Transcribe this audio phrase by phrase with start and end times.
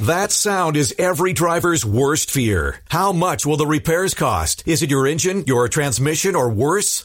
[0.00, 2.80] That sound is every driver's worst fear.
[2.88, 4.66] How much will the repairs cost?
[4.66, 7.04] Is it your engine, your transmission, or worse?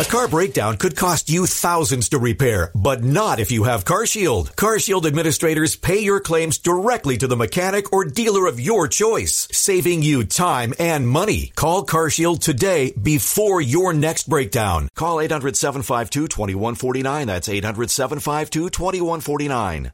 [0.00, 4.56] A car breakdown could cost you thousands to repair, but not if you have CarShield.
[4.56, 10.02] CarShield administrators pay your claims directly to the mechanic or dealer of your choice, saving
[10.02, 11.52] you time and money.
[11.54, 14.88] Call CarShield today before your next breakdown.
[14.96, 17.26] Call 800-752-2149.
[17.26, 19.92] That's 800-752-2149.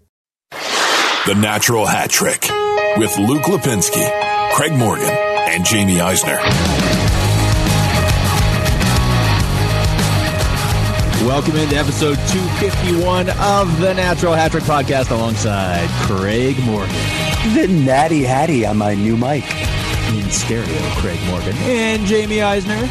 [1.25, 2.49] The Natural Hat Trick
[2.97, 6.39] with Luke Lapinski, Craig Morgan, and Jamie Eisner.
[11.25, 16.93] Welcome into episode 251 of the Natural Hat Trick podcast alongside Craig Morgan.
[17.55, 19.45] The natty hattie on my new mic.
[20.09, 21.55] In stereo, Craig Morgan.
[21.59, 22.89] And Jamie Eisner.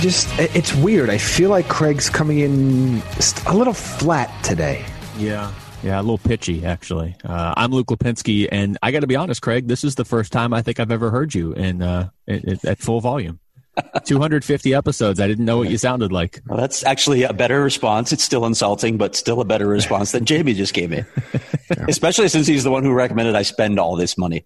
[0.00, 1.08] Just, it's weird.
[1.08, 3.02] I feel like Craig's coming in
[3.46, 4.84] a little flat today.
[5.16, 5.50] Yeah.
[5.82, 7.16] Yeah, a little pitchy, actually.
[7.24, 10.30] Uh, I'm Luke Lapinski, and I got to be honest, Craig, this is the first
[10.30, 13.40] time I think I've ever heard you in uh, at full volume.
[14.04, 15.20] 250 episodes.
[15.20, 16.42] I didn't know what you sounded like.
[16.46, 18.12] Well, that's actually a better response.
[18.12, 21.04] It's still insulting, but still a better response than Jamie just gave me.
[21.88, 24.44] Especially since he's the one who recommended I spend all this money.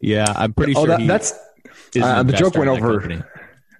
[0.00, 0.98] Yeah, I'm pretty oh, sure.
[0.98, 1.32] That, that's
[2.00, 3.24] uh, the joke went over.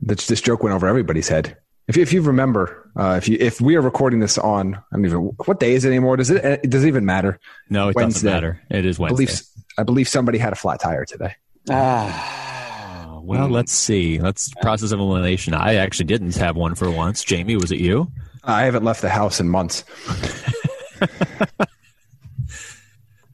[0.01, 1.57] This, this joke went over everybody's head.
[1.93, 4.81] If you, if you remember, uh, if you if we are recording this on, I
[4.93, 6.17] don't even what day is it anymore?
[6.17, 6.43] Does it?
[6.43, 7.39] It does it even matter?
[7.69, 8.31] No, it Wednesday.
[8.31, 8.63] doesn't matter.
[8.71, 9.25] It is Wednesday.
[9.25, 9.41] I believe,
[9.77, 11.35] I believe somebody had a flat tire today.
[11.69, 14.19] Ah, well, let's see.
[14.19, 15.53] Let's process of elimination.
[15.53, 17.23] I actually didn't have one for once.
[17.25, 18.11] Jamie, was it you?
[18.43, 19.85] I haven't left the house in months.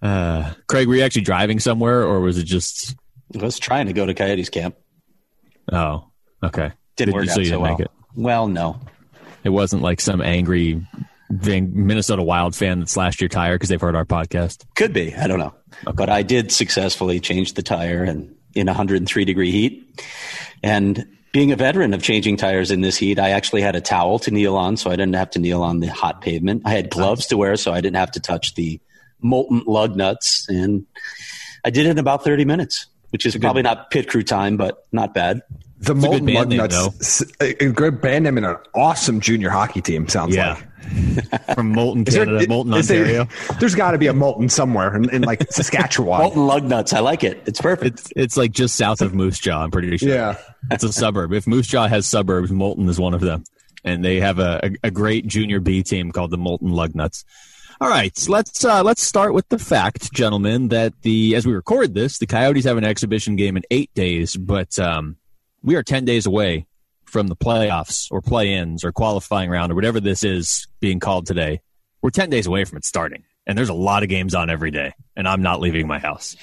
[0.02, 2.96] uh, Craig, were you actually driving somewhere, or was it just?
[3.40, 4.74] I was trying to go to Coyotes camp.
[5.70, 6.08] Oh,
[6.42, 6.72] okay.
[6.96, 7.78] Didn't Did, work so out so well.
[8.18, 8.80] Well, no.
[9.44, 10.84] It wasn't like some angry
[11.30, 14.64] Minnesota Wild fan that slashed your tire because they've heard our podcast.
[14.74, 15.14] Could be.
[15.14, 15.54] I don't know.
[15.86, 15.94] Okay.
[15.94, 20.04] But I did successfully change the tire and in 103 degree heat.
[20.64, 24.18] And being a veteran of changing tires in this heat, I actually had a towel
[24.20, 26.62] to kneel on, so I didn't have to kneel on the hot pavement.
[26.64, 28.80] I had gloves to wear, so I didn't have to touch the
[29.20, 30.48] molten lug nuts.
[30.48, 30.86] And
[31.64, 34.84] I did it in about 30 minutes, which is probably not pit crew time, but
[34.90, 35.42] not bad.
[35.80, 39.80] The it's Molten Lug Nuts, a, a good band name and an awesome junior hockey
[39.80, 40.08] team.
[40.08, 40.54] Sounds yeah.
[40.54, 43.24] like from Molten Canada, there, Molten Ontario.
[43.24, 46.20] There, there's got to be a Molten somewhere in, in like Saskatchewan.
[46.20, 47.42] Molten Lug Nuts, I like it.
[47.46, 48.00] It's perfect.
[48.00, 49.62] It's, it's, like just south of Moose Jaw.
[49.62, 50.08] I'm pretty sure.
[50.08, 50.36] Yeah,
[50.70, 51.32] it's a suburb.
[51.32, 53.44] If Moose Jaw has suburbs, Molten is one of them,
[53.84, 57.24] and they have a, a, a great junior B team called the Molten Lug Nuts.
[57.80, 61.94] All right, let's uh, let's start with the fact, gentlemen, that the as we record
[61.94, 65.16] this, the Coyotes have an exhibition game in eight days, but um,
[65.62, 66.66] we are 10 days away
[67.04, 71.26] from the playoffs or play ins or qualifying round or whatever this is being called
[71.26, 71.60] today.
[72.02, 73.24] We're 10 days away from it starting.
[73.46, 74.92] And there's a lot of games on every day.
[75.16, 76.36] And I'm not leaving my house.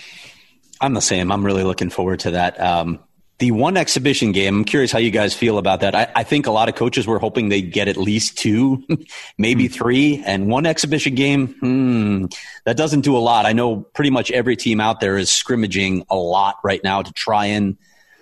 [0.81, 1.31] I'm the same.
[1.31, 2.59] I'm really looking forward to that.
[2.59, 2.99] Um,
[3.37, 5.93] the one exhibition game, I'm curious how you guys feel about that.
[5.93, 8.83] I, I, think a lot of coaches were hoping they'd get at least two,
[9.37, 9.73] maybe hmm.
[9.73, 11.47] three, and one exhibition game.
[11.59, 12.25] Hmm,
[12.63, 13.45] that doesn't do a lot.
[13.45, 17.11] I know pretty much every team out there is scrimmaging a lot right now to
[17.11, 17.77] try and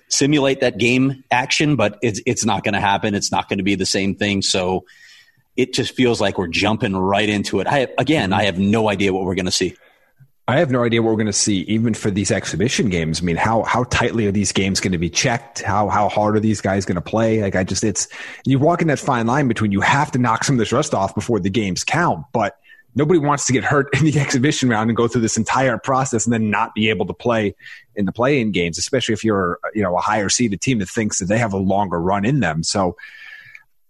[0.10, 3.16] simulate that game action, but it's it's not going to happen.
[3.16, 4.42] It's not going to be the same thing.
[4.42, 4.86] So
[5.56, 7.68] it just feels like we're jumping right into it.
[7.68, 9.76] I again, I have no idea what we're going to see.
[10.46, 13.22] I have no idea what we're going to see, even for these exhibition games.
[13.22, 15.62] I mean, how how tightly are these games going to be checked?
[15.62, 17.42] How how hard are these guys going to play?
[17.42, 18.10] Like, I just it's
[18.44, 20.94] you walk in that fine line between you have to knock some of this rust
[20.94, 22.58] off before the games count, but
[22.96, 26.26] nobody wants to get hurt in the exhibition round and go through this entire process
[26.26, 27.56] and then not be able to play
[27.96, 31.20] in the play-in games, especially if you're you know a higher seeded team that thinks
[31.20, 32.64] that they have a longer run in them.
[32.64, 32.96] So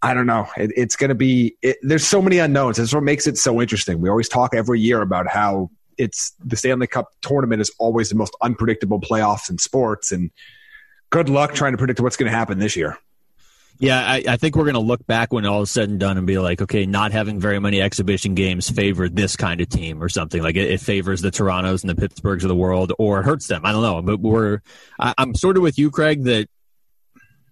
[0.02, 0.48] I don't know.
[0.58, 1.56] It, it's going to be.
[1.62, 2.78] It, there's so many unknowns.
[2.78, 4.02] That's what makes it so interesting.
[4.02, 8.16] We always talk every year about how it's the Stanley Cup tournament is always the
[8.16, 10.32] most unpredictable playoffs in sports and
[11.10, 12.98] good luck trying to predict what's going to happen this year.
[13.84, 16.18] Yeah, I, I think we're going to look back when all is said and done
[16.18, 20.02] and be like, okay, not having very many exhibition games favored this kind of team
[20.02, 20.42] or something.
[20.42, 23.66] Like it, it favors the Torontos and the Pittsburghs of the world or hurts them.
[23.66, 24.02] I don't know.
[24.02, 24.62] But we're,
[24.98, 26.48] I, I'm sort of with you, Craig, that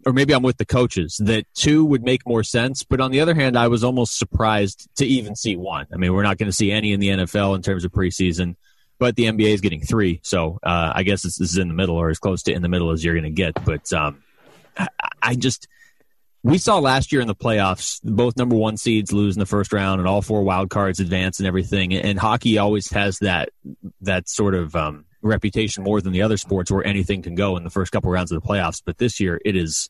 [0.06, 2.84] or maybe I'm with the coaches that two would make more sense.
[2.84, 5.86] But on the other hand, I was almost surprised to even see one.
[5.94, 8.56] I mean, we're not going to see any in the NFL in terms of preseason,
[9.00, 10.22] but the NBA is getting three.
[10.24, 12.70] So uh, I guess this, is in the middle or as close to in the
[12.70, 13.66] middle as you're going to get.
[13.66, 14.24] But um,
[14.78, 14.88] I,
[15.22, 15.68] I just
[16.44, 19.72] we saw last year in the playoffs both number one seeds lose in the first
[19.72, 21.94] round and all four wild cards advance and everything.
[21.94, 23.50] And hockey always has that
[24.02, 27.64] that sort of um, reputation more than the other sports where anything can go in
[27.64, 28.82] the first couple rounds of the playoffs.
[28.84, 29.90] But this year it is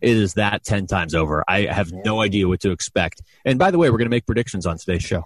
[0.00, 1.44] it is that ten times over.
[1.46, 3.22] I have no idea what to expect.
[3.44, 5.22] And by the way, we're going to make predictions on today's show.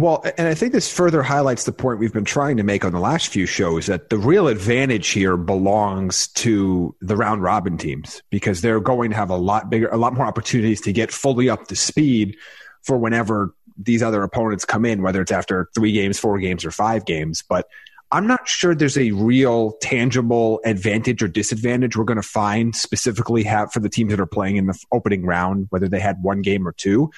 [0.00, 2.92] Well, and I think this further highlights the point we've been trying to make on
[2.92, 8.22] the last few shows that the real advantage here belongs to the round robin teams
[8.30, 11.50] because they're going to have a lot bigger, a lot more opportunities to get fully
[11.50, 12.34] up to speed
[12.82, 16.70] for whenever these other opponents come in, whether it's after three games, four games, or
[16.70, 17.44] five games.
[17.46, 17.68] But
[18.10, 23.42] I'm not sure there's a real tangible advantage or disadvantage we're going to find specifically
[23.42, 26.40] have for the teams that are playing in the opening round, whether they had one
[26.40, 27.10] game or two.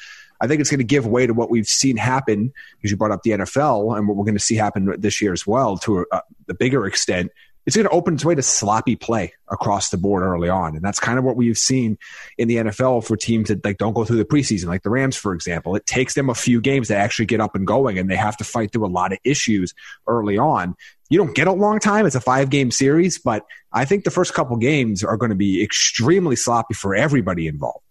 [0.43, 3.13] I think it's going to give way to what we've seen happen because you brought
[3.13, 6.05] up the NFL and what we're going to see happen this year as well to
[6.11, 7.31] a, a bigger extent.
[7.65, 10.85] It's going to open its way to sloppy play across the board early on, and
[10.85, 11.97] that's kind of what we've seen
[12.37, 15.17] in the NFL for teams that like don't go through the preseason, like the Rams,
[15.17, 15.77] for example.
[15.77, 18.37] It takes them a few games to actually get up and going, and they have
[18.39, 19.75] to fight through a lot of issues
[20.09, 20.75] early on.
[21.09, 24.11] You don't get a long time; it's a five game series, but I think the
[24.11, 27.85] first couple games are going to be extremely sloppy for everybody involved.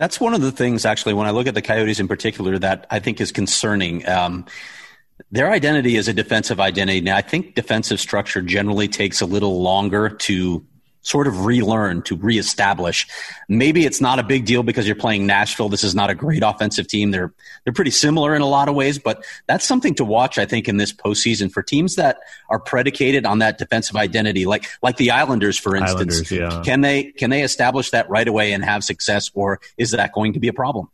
[0.00, 2.86] That's one of the things, actually, when I look at the Coyotes in particular, that
[2.88, 4.08] I think is concerning.
[4.08, 4.46] Um,
[5.30, 7.02] their identity is a defensive identity.
[7.02, 10.64] Now, I think defensive structure generally takes a little longer to
[11.02, 13.06] sort of relearn to reestablish.
[13.48, 15.68] Maybe it's not a big deal because you're playing Nashville.
[15.68, 17.10] This is not a great offensive team.
[17.10, 17.32] They're
[17.64, 20.38] they're pretty similar in a lot of ways, but that's something to watch.
[20.38, 22.18] I think in this postseason for teams that
[22.48, 26.30] are predicated on that defensive identity, like like the Islanders, for instance.
[26.30, 26.62] Islanders, yeah.
[26.64, 30.34] Can they can they establish that right away and have success, or is that going
[30.34, 30.88] to be a problem?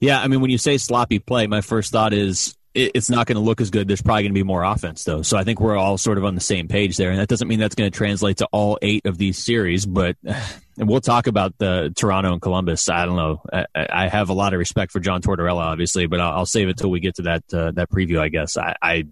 [0.00, 3.36] Yeah, I mean, when you say sloppy play, my first thought is it's not going
[3.36, 3.88] to look as good.
[3.88, 5.22] There's probably going to be more offense, though.
[5.22, 7.10] So I think we're all sort of on the same page there.
[7.10, 10.16] And that doesn't mean that's going to translate to all eight of these series, but
[10.24, 12.88] and we'll talk about the Toronto and Columbus.
[12.88, 13.42] I don't know.
[13.52, 16.68] I, I have a lot of respect for John Tortorella, obviously, but I'll, I'll save
[16.68, 18.20] it till we get to that uh, that preview.
[18.20, 19.04] I guess I, I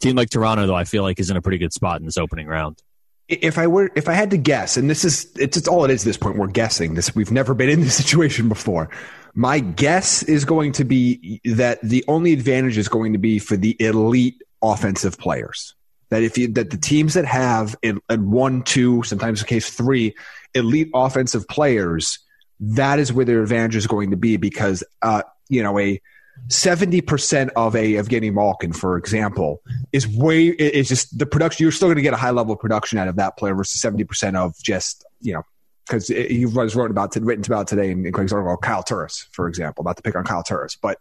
[0.00, 2.18] team like Toronto, though, I feel like is in a pretty good spot in this
[2.18, 2.82] opening round.
[3.28, 5.90] If I were, if I had to guess, and this is, it's, it's all it
[5.90, 6.02] is.
[6.02, 6.94] At this point, we're guessing.
[6.94, 8.90] This we've never been in this situation before.
[9.34, 13.56] My guess is going to be that the only advantage is going to be for
[13.56, 15.74] the elite offensive players.
[16.10, 19.68] That if you, that the teams that have in, in one, two, sometimes in case
[19.70, 20.14] three
[20.54, 22.18] elite offensive players,
[22.60, 26.00] that is where their advantage is going to be because, uh, you know, a,
[26.46, 29.60] 70% of a Evgeny Malkin, for example,
[29.92, 31.64] is way, is just the production.
[31.64, 33.80] You're still going to get a high level of production out of that player versus
[33.82, 35.42] 70% of just, you know,
[35.88, 39.48] because he was written about written about today in, in Craig's article, Kyle Turris, for
[39.48, 40.98] example, not to pick on Kyle Turris, but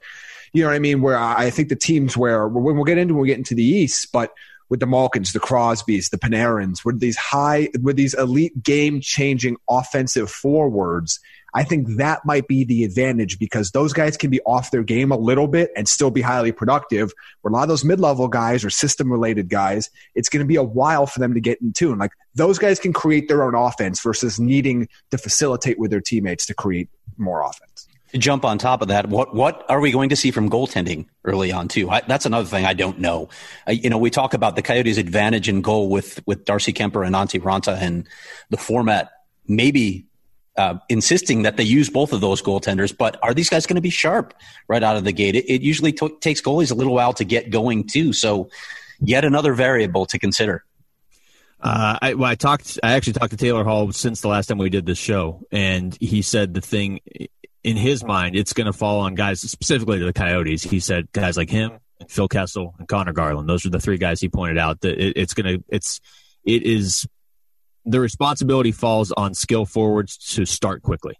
[0.54, 1.02] you know what I mean.
[1.02, 3.64] Where I think the teams where when we'll get into when we get into the
[3.64, 4.34] East, but
[4.70, 9.58] with the Malkins, the Crosbys, the Panarins, with these high, with these elite game changing
[9.70, 11.20] offensive forwards,
[11.54, 15.12] I think that might be the advantage because those guys can be off their game
[15.12, 17.14] a little bit and still be highly productive.
[17.42, 20.48] Where a lot of those mid level guys or system related guys, it's going to
[20.48, 21.98] be a while for them to get in tune.
[21.98, 26.46] Like those guys can create their own offense versus needing to facilitate with their teammates
[26.48, 27.88] to create more offense.
[28.12, 31.08] To jump on top of that, what what are we going to see from goaltending
[31.26, 31.90] early on too?
[31.90, 33.28] I, that's another thing I don't know.
[33.68, 37.06] Uh, you know, we talk about the Coyotes' advantage in goal with with Darcy Kuemper
[37.06, 38.08] and Antti Raanta and
[38.50, 39.12] the format
[39.48, 40.07] maybe
[40.58, 42.96] uh, insisting that they use both of those goaltenders.
[42.96, 44.34] But are these guys going to be sharp
[44.68, 45.36] right out of the gate?
[45.36, 48.14] It, it usually t- takes goalies a little while to get going too.
[48.14, 48.50] So
[49.00, 50.64] yet another variable to consider.
[51.60, 52.80] Uh, I, well, I talked.
[52.84, 55.98] I actually talked to Taylor Hall since the last time we did this show, and
[56.00, 57.00] he said the thing
[57.64, 60.64] in his mind, it's going to fall on guys specifically to the Coyotes.
[60.64, 63.50] He said guys like him, Phil Kessel, and Conor Garland.
[63.50, 64.82] Those are the three guys he pointed out.
[64.82, 65.64] That it, it's going to.
[65.68, 66.00] It's
[66.46, 67.08] it is
[67.88, 71.16] the responsibility falls on skill forwards to start quickly.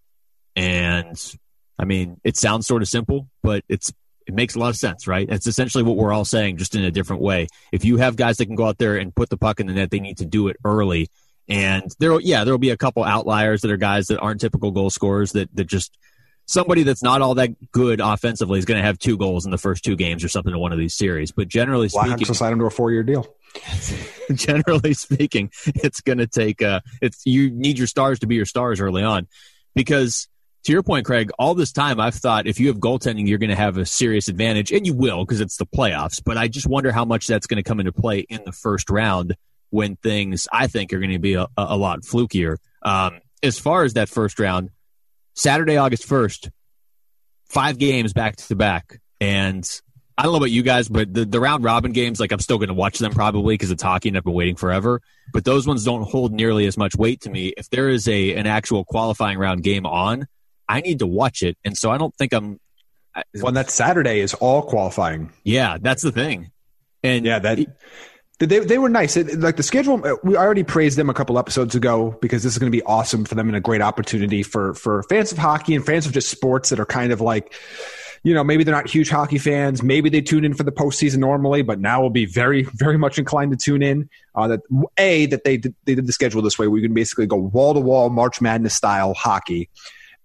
[0.56, 1.18] And
[1.80, 3.94] I mean, it sounds sort of simple, but it's
[4.28, 5.28] it makes a lot of sense, right?
[5.30, 7.48] It's essentially what we're all saying, just in a different way.
[7.72, 9.74] If you have guys that can go out there and put the puck in the
[9.74, 11.08] net, they need to do it early.
[11.48, 14.72] And there, yeah, there will be a couple outliers that are guys that aren't typical
[14.72, 15.98] goal scorers that that just
[16.48, 19.58] somebody that's not all that good offensively is going to have two goals in the
[19.58, 21.32] first two games or something in one of these series.
[21.32, 23.28] But generally speaking, sign him to a four-year deal.
[24.34, 26.62] generally speaking, it's going to take.
[26.62, 29.28] Uh, it's you need your stars to be your stars early on,
[29.76, 30.28] because
[30.64, 33.50] to your point, Craig, all this time I've thought if you have goaltending, you're going
[33.50, 36.22] to have a serious advantage, and you will because it's the playoffs.
[36.24, 38.90] But I just wonder how much that's going to come into play in the first
[38.90, 39.36] round
[39.70, 42.58] when things I think are going to be a, a lot flukier.
[42.82, 44.70] Um, as far as that first round,
[45.38, 46.50] Saturday, August first,
[47.46, 49.82] five games back to back, and
[50.18, 52.58] I don't know about you guys, but the, the round robin games, like I'm still
[52.58, 55.00] going to watch them probably because it's hockey and I've been waiting forever.
[55.32, 57.54] But those ones don't hold nearly as much weight to me.
[57.56, 60.28] If there is a an actual qualifying round game on,
[60.68, 62.60] I need to watch it, and so I don't think I'm.
[63.36, 65.32] Well, that Saturday is all qualifying.
[65.44, 66.52] Yeah, that's the thing.
[67.04, 67.60] And yeah, that
[68.40, 69.18] they they were nice.
[69.18, 72.60] It, like the schedule, we already praised them a couple episodes ago because this is
[72.60, 75.74] going to be awesome for them and a great opportunity for for fans of hockey
[75.74, 77.54] and fans of just sports that are kind of like
[78.24, 79.82] you know, maybe they're not huge hockey fans.
[79.82, 83.18] Maybe they tune in for the postseason normally, but now will be very, very much
[83.18, 84.10] inclined to tune in.
[84.36, 84.60] Uh, that
[84.98, 87.38] a that they did, they did the schedule this way, where you can basically go
[87.38, 89.70] wall to wall March Madness style hockey,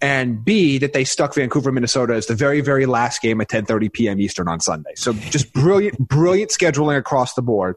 [0.00, 3.92] and B that they stuck Vancouver, Minnesota as the very, very last game at 10:30
[3.92, 4.20] p.m.
[4.20, 4.92] Eastern on Sunday.
[4.96, 7.76] So just brilliant, brilliant scheduling across the board.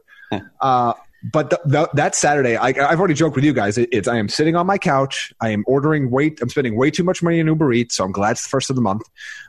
[0.60, 0.92] Uh,
[1.32, 3.78] but the, the, that Saturday, I, have already joked with you guys.
[3.78, 5.32] It, it's I am sitting on my couch.
[5.40, 6.34] I am ordering way.
[6.40, 8.70] I'm spending way too much money in Uber Eats, so I'm glad it's the first
[8.70, 9.02] of the month,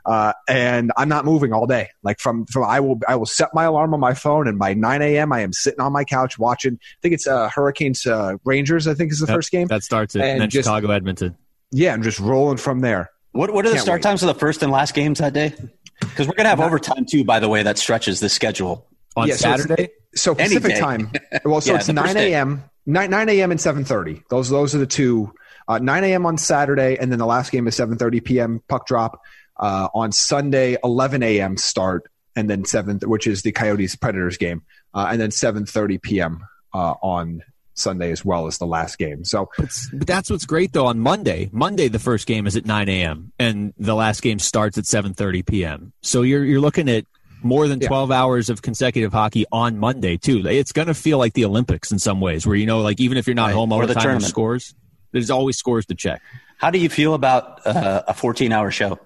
[0.04, 1.90] uh, and I'm not moving all day.
[2.02, 4.74] Like from from I will I will set my alarm on my phone, and by
[4.74, 5.32] 9 a.m.
[5.32, 6.74] I am sitting on my couch watching.
[6.82, 8.88] I think it's uh, Hurricanes uh, Rangers.
[8.88, 9.68] I think is the Yep, first game.
[9.68, 11.36] that starts it, And and then just- Chicago, Edmonton.
[11.70, 13.10] yeah, I'm just rolling from there.
[13.32, 14.02] What What are the Can't start wait.
[14.04, 15.54] times of the first and last games that day?
[16.00, 17.24] Because we're gonna have overtime too.
[17.24, 18.86] By the way, that stretches the schedule.
[19.16, 19.90] On Yeah, Saturday.
[20.14, 21.12] So Any Pacific time.
[21.44, 22.64] Well, so Yeah, it's 9 a.m.
[22.86, 23.50] 9, 9 a.m.
[23.50, 24.22] and 7:30.
[24.30, 25.32] Those those are the two.
[25.68, 26.24] Uh, 9 a.m.
[26.24, 28.62] on Saturday, and then the last game is 7:30 p.m.
[28.68, 29.20] puck drop.
[29.58, 31.56] Uh, on Sunday, 11 a.m.
[31.56, 34.62] start, and then 7, which is the Coyotes Predators game,
[34.94, 36.46] uh, and then 7:30 p.m.
[36.72, 37.42] Uh, on
[37.74, 39.24] Sunday as well as the last game.
[39.24, 40.86] So But that's what's great though.
[40.86, 43.32] On Monday, Monday the first game is at 9 a.m.
[43.38, 45.92] and the last game starts at 7:30 p.m.
[46.02, 47.04] So you're you're looking at
[47.42, 47.88] more than Yeah.
[47.88, 50.46] 12 hours of consecutive hockey on Monday too.
[50.46, 53.16] It's going to feel like the Olympics in some ways, where you know, like even
[53.18, 53.54] if you're not Right.
[53.54, 54.74] home all Or the, the time, scores.
[55.12, 56.20] There's always scores to check.
[56.58, 58.98] How do you feel about uh, a 14 hour show?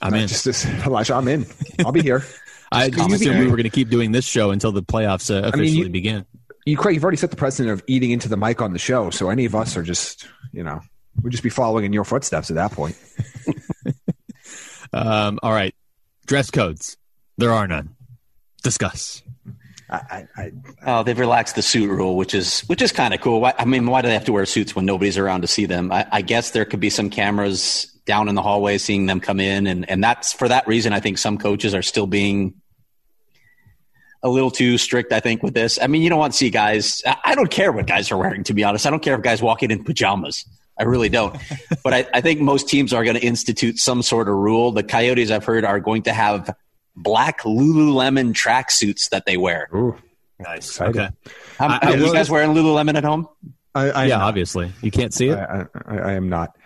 [0.00, 0.28] I'm in.
[0.28, 1.46] just this, Elijah, I'm in.
[1.84, 2.22] I'll be here.
[2.72, 3.30] I just commentary.
[3.30, 5.88] assumed we were going to keep doing this show until the playoffs uh, officially you-
[5.88, 6.26] begin.
[6.66, 9.10] You, Craig, you've already set the precedent of eating into the mic on the show,
[9.10, 10.80] so any of us are just, you know,
[11.22, 12.96] we'd just be following in your footsteps at that point.
[14.92, 15.74] Um, all right,
[16.26, 16.96] dress codes.
[17.38, 17.94] There are none.
[18.62, 19.22] Discuss.
[19.88, 20.52] I, I, I,
[20.84, 23.40] Oh, they've relaxed the suit rule, which is which is kind of cool.
[23.40, 25.66] Why, I mean, why do they have to wear suits when nobody's around to see
[25.66, 25.92] them?
[25.92, 29.38] I, I guess there could be some cameras down in the hallway seeing them come
[29.40, 30.92] in, and and that's for that reason.
[30.92, 32.54] I think some coaches are still being
[34.22, 35.12] a little too strict.
[35.12, 35.78] I think with this.
[35.80, 37.02] I mean, you don't want to see guys.
[37.06, 38.42] I, I don't care what guys are wearing.
[38.44, 40.44] To be honest, I don't care if guys walk in in pajamas.
[40.78, 41.36] I really don't.
[41.84, 44.72] but I, I think most teams are going to institute some sort of rule.
[44.72, 46.54] The Coyotes, I've heard, are going to have
[46.96, 49.68] black Lululemon tracksuits that they wear.
[49.74, 49.96] ooh,
[50.38, 50.68] Nice.
[50.68, 51.00] Exciting.
[51.00, 51.14] Okay.
[51.58, 53.28] How, I- I are you guys wearing Lululemon at home?
[53.74, 54.28] I, I yeah, not.
[54.28, 55.38] obviously you can't see it.
[55.38, 56.56] I, I, I am not.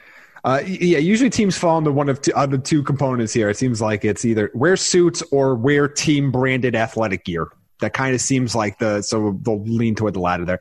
[0.42, 3.50] Uh, yeah, usually teams fall into one of two, of the two components here.
[3.50, 7.48] It seems like it's either wear suits or wear team branded athletic gear.
[7.80, 10.60] That kind of seems like the so they'll lean toward the latter there.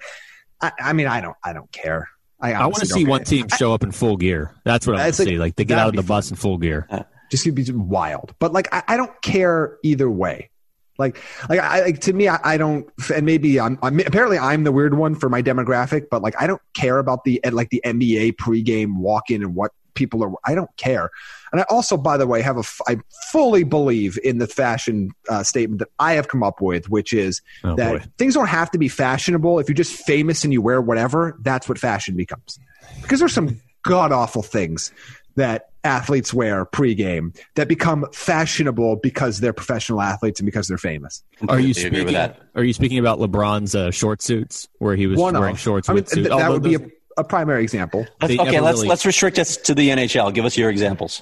[0.62, 2.10] I, I mean, I don't, I don't care.
[2.42, 4.54] I, I want to see don't one team show up in full gear.
[4.66, 5.38] That's what I want to see.
[5.38, 6.88] Like they get out of be the bus in full gear.
[7.30, 8.34] Just gonna be wild.
[8.40, 10.50] But like, I, I don't care either way.
[10.98, 14.66] Like, like I like to me, I, I don't, and maybe I'm, I'm apparently I'm
[14.66, 17.82] the weird one for my demographic, but like I don't care about the like the
[17.86, 20.32] NBA pregame walk in and what people are.
[20.46, 21.10] I don't care.
[21.52, 22.98] And I also, by the way, have a I
[23.32, 27.42] fully believe in the fashion uh, statement that I have come up with, which is
[27.64, 28.06] Oh, that boy.
[28.18, 29.60] things don't have to be fashionable.
[29.60, 32.60] If you're just famous and you wear whatever, that's what fashion becomes.
[33.02, 34.92] Because there's some god awful things
[35.38, 41.24] that athletes wear pregame that become fashionable because they're professional athletes and because they're famous.
[41.48, 42.04] Are you speaking?
[42.06, 42.40] with that?
[42.56, 45.88] Are you speaking about LeBron's uh, short suits where he was One wearing of shorts
[45.90, 46.16] I mean, with suits?
[46.16, 48.06] th- that Although would be those- a, a primary example.
[48.22, 50.34] Let's, okay, never let's really- let's restrict us to the NHL.
[50.34, 51.22] Give us your examples.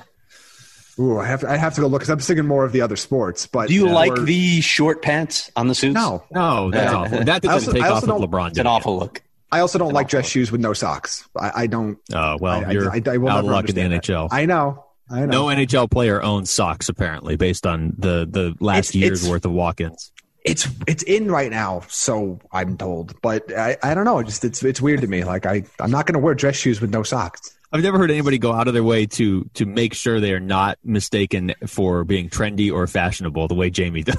[0.99, 2.81] Ooh, I have to, I have to go look because I'm thinking more of the
[2.81, 3.45] other sports.
[3.45, 5.93] But Do you uh, like or- the short pants on the suits?
[5.93, 6.97] No, no, that's Yeah.
[6.97, 7.23] awful.
[7.23, 8.49] That doesn't also- take off also of LeBron.
[8.49, 9.21] It's an awful look.
[9.51, 11.27] I also don't like dress shoes with no socks.
[11.39, 11.97] I, I don't.
[12.13, 14.03] Oh well, I, you're I, I, I will out of luck in the understand that.
[14.03, 14.27] NHL.
[14.31, 14.83] I know.
[15.09, 15.47] I know.
[15.49, 19.45] no NHL player owns socks apparently, based on the the last It's- year's it's- worth
[19.45, 20.11] of walk-ins.
[20.47, 23.19] It's it's in right now, so I'm told.
[23.21, 24.23] But I, I don't know.
[24.23, 25.23] Just it's it's weird to me.
[25.23, 27.53] Like I I'm not going to wear dress shoes with no socks.
[27.69, 30.39] I've never heard anybody go out of their way to to make sure they are
[30.39, 34.17] not mistaken for being trendy or fashionable the way Jamie does.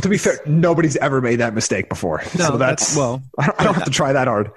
[0.00, 2.20] to be fair, nobody's ever made that mistake before.
[2.36, 4.50] No, so that's, that's- well, I don't, I don't have to try that hard.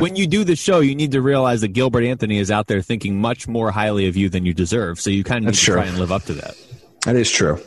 [0.00, 2.80] when you do the show, you need to realize that Gilbert Anthony is out there
[2.80, 4.98] thinking much more highly of you than you deserve.
[4.98, 5.74] So you kind of need That's to true.
[5.74, 6.56] try and live up to that.
[7.04, 7.60] That is true.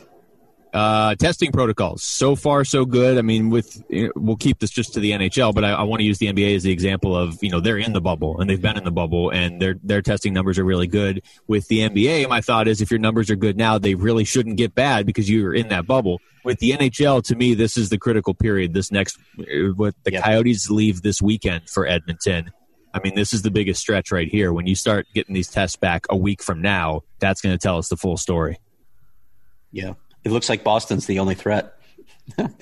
[0.72, 3.18] Uh, testing protocols so far so good.
[3.18, 3.82] I mean, with
[4.14, 6.54] we'll keep this just to the NHL, but I, I want to use the NBA
[6.54, 8.92] as the example of you know they're in the bubble and they've been in the
[8.92, 11.22] bubble and their their testing numbers are really good.
[11.48, 14.58] With the NBA, my thought is if your numbers are good now, they really shouldn't
[14.58, 16.20] get bad because you're in that bubble.
[16.44, 18.72] With the NHL, to me, this is the critical period.
[18.72, 20.12] This next, uh, what the.
[20.12, 22.50] Coyotes leave this weekend for Edmonton.
[22.94, 24.52] I mean, this is the biggest stretch right here.
[24.52, 27.78] When you start getting these tests back a week from now, that's going to tell
[27.78, 28.58] us the full story.
[29.72, 31.74] Yeah, it looks like Boston's the only threat.
[32.36, 32.58] that,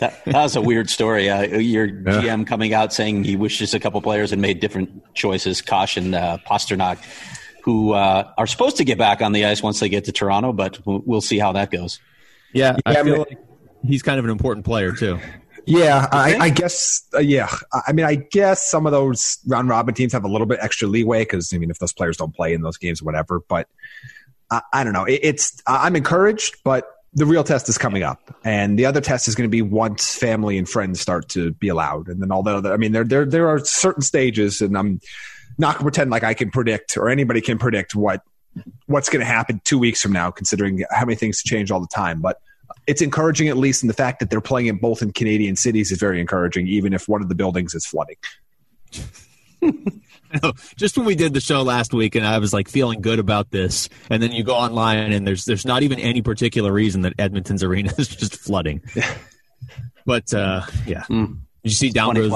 [0.00, 1.30] that was a weird story.
[1.30, 5.62] Uh, your GM coming out saying he wishes a couple players had made different choices.
[5.62, 6.98] Kosh and uh, Pastrnak,
[7.62, 10.52] who uh, are supposed to get back on the ice once they get to Toronto,
[10.52, 12.00] but we'll, we'll see how that goes.
[12.52, 13.38] Yeah, I Yeah, feel I like
[13.86, 15.18] he's kind of an important player too.
[15.66, 17.02] Yeah, I, I guess.
[17.14, 20.28] Uh, yeah, I I mean, I guess some of those round robin teams have a
[20.28, 23.00] little bit extra leeway because I mean, if those players don't play in those games,
[23.00, 23.40] or whatever.
[23.48, 23.66] But
[24.50, 25.04] I, I don't know.
[25.04, 29.28] It, it's I'm encouraged, but the real test is coming up, and the other test
[29.28, 32.42] is going to be once family and friends start to be allowed, and then all
[32.42, 32.72] the other.
[32.72, 35.00] I mean, there there there are certain stages, and I'm
[35.58, 38.22] not going to pretend like I can predict or anybody can predict what
[38.86, 41.88] what's going to happen two weeks from now, considering how many things change all the
[41.88, 42.40] time, but
[42.86, 45.90] it's encouraging at least in the fact that they're playing it both in Canadian cities
[45.90, 48.16] is very encouraging, even if one of the buildings is flooding.
[50.76, 53.50] Just when we did the show last week, and I was like feeling good about
[53.50, 57.14] this, and then you go online, and there's there's not even any particular reason that
[57.18, 58.82] Edmonton's arena is just flooding.
[60.06, 62.32] but uh, yeah, did you see down goes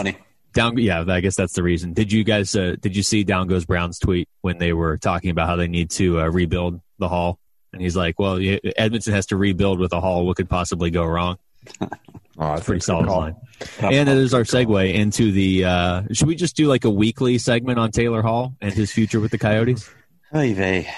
[0.53, 0.79] down?
[0.79, 1.93] Yeah, I guess that's the reason.
[1.93, 2.55] Did you guys?
[2.55, 5.69] Uh, did you see down goes Brown's tweet when they were talking about how they
[5.69, 7.39] need to uh, rebuild the hall?
[7.73, 8.39] And he's like, "Well,
[8.77, 10.25] Edmonton has to rebuild with a hall.
[10.25, 11.39] What could possibly go wrong?"
[12.39, 13.35] Oh, that's Pretty solid line.
[13.81, 15.65] And it is our segue into the.
[15.65, 19.19] Uh, should we just do like a weekly segment on Taylor Hall and his future
[19.19, 19.91] with the Coyotes?
[20.35, 20.89] Oy vey.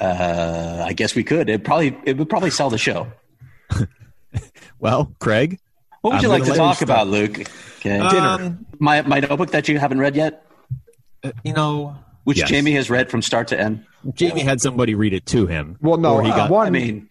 [0.00, 1.48] Uh, I guess we could.
[1.48, 3.10] It probably it would probably sell the show.
[4.78, 5.58] Well, Craig,
[6.02, 7.40] What would I'm you like gonna to let talk about, Luke?
[7.78, 7.98] Okay.
[7.98, 10.44] Um, my my notebook that you haven't read yet,
[11.24, 12.50] uh, you know, which Yes.
[12.50, 13.86] Jamie has read from start to end.
[14.12, 15.78] Jamie had somebody read it to him.
[15.80, 16.66] Well, no, Or he uh, got, one.
[16.66, 17.08] I mean,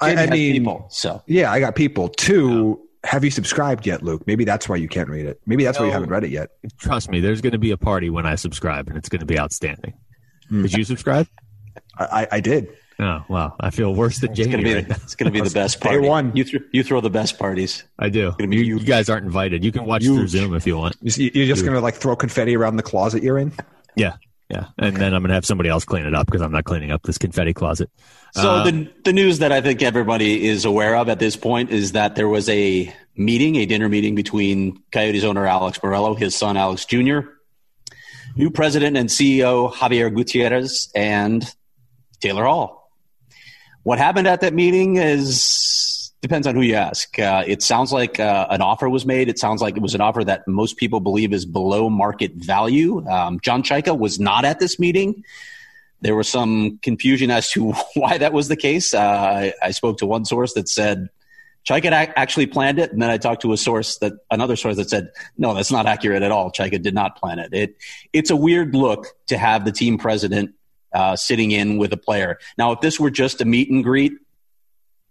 [0.00, 0.86] I- Jamie I mean- people.
[0.90, 2.08] So yeah, I got people.
[2.08, 4.26] Two, have you subscribed yet, Luke?
[4.26, 5.40] Maybe that's why you can't read it.
[5.46, 6.50] Maybe that's why you haven't read it yet.
[6.78, 9.26] trust me, there's going to be a party when I subscribe, and it's going to
[9.26, 9.94] be outstanding.
[10.48, 10.62] Hmm.
[10.62, 11.26] Did you subscribe?
[11.98, 12.68] I, I, I did.
[12.98, 13.56] Oh, wow.
[13.58, 14.50] I feel worse than it's Jamie.
[14.50, 16.06] gonna be right the, it's gonna be the best day party.
[16.06, 16.32] one.
[16.36, 17.82] You th- you throw the best parties.
[17.98, 18.34] I do.
[18.38, 19.64] You, you guys aren't invited.
[19.64, 20.96] You can watch through Zoom if you want.
[21.00, 23.52] You're just going to like throw confetti around the closet you're in?
[23.96, 24.16] Yeah.
[24.50, 24.66] Yeah.
[24.78, 26.90] And then I'm going to have somebody else clean it up because I'm not cleaning
[26.90, 27.88] up this confetti closet.
[28.32, 31.70] So Uh, the the news that I think everybody is aware of at this point
[31.70, 36.34] is that there was a meeting, a dinner meeting between Coyotes owner Alex Meruelo, his
[36.34, 37.20] son Alex Jr.,
[38.36, 41.44] new president and CEO Javier Gutierrez, and
[42.20, 42.90] Taylor Hall.
[43.84, 45.42] What happened at that meeting is
[46.20, 47.18] depends on who you ask.
[47.18, 49.28] Uh, it sounds like uh, an offer was made.
[49.28, 53.06] It sounds like it was an offer that most people believe is below market value.
[53.08, 55.24] Um, John Chayka was not at this meeting
[56.00, 58.94] there was some confusion as to why that was the case.
[58.94, 61.08] Uh, I, I spoke to one source that said
[61.68, 64.88] Chayka actually planned it, and then I talked to a source that another source that
[64.88, 66.50] said no, that's not accurate at all.
[66.50, 67.52] Chayka did not plan it.
[67.52, 67.76] It
[68.12, 70.54] it's a weird look to have the team president
[70.94, 72.38] uh, sitting in with a player.
[72.56, 74.12] Now, if this were just a meet and greet.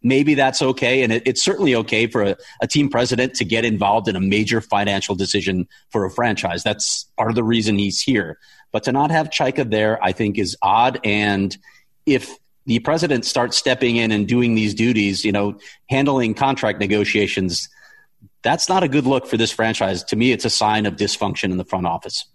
[0.02, 1.04] Maybe that's okay.
[1.04, 4.22] And it, it's certainly okay for a, a team president to get involved in a
[4.22, 6.64] major financial decision for a franchise.
[6.64, 8.38] That's part of the reason he's here.
[8.72, 11.00] But to not have Chayka there, I think is odd.
[11.04, 11.58] And
[12.06, 12.34] if
[12.66, 15.60] the president starts stepping in and doing these duties, you know,
[15.90, 17.68] handling contract negotiations,
[18.44, 20.04] that's not a good look for this franchise.
[20.06, 22.26] To me, it's a sign of dysfunction in the front office.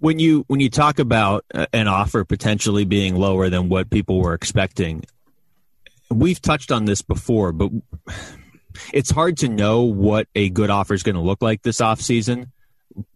[0.00, 4.20] when you when you talk about uh, an offer potentially being lower than what people
[4.20, 5.04] were expecting
[6.10, 7.70] we've touched on this before but
[8.92, 12.50] it's hard to know what a good offer is going to look like this offseason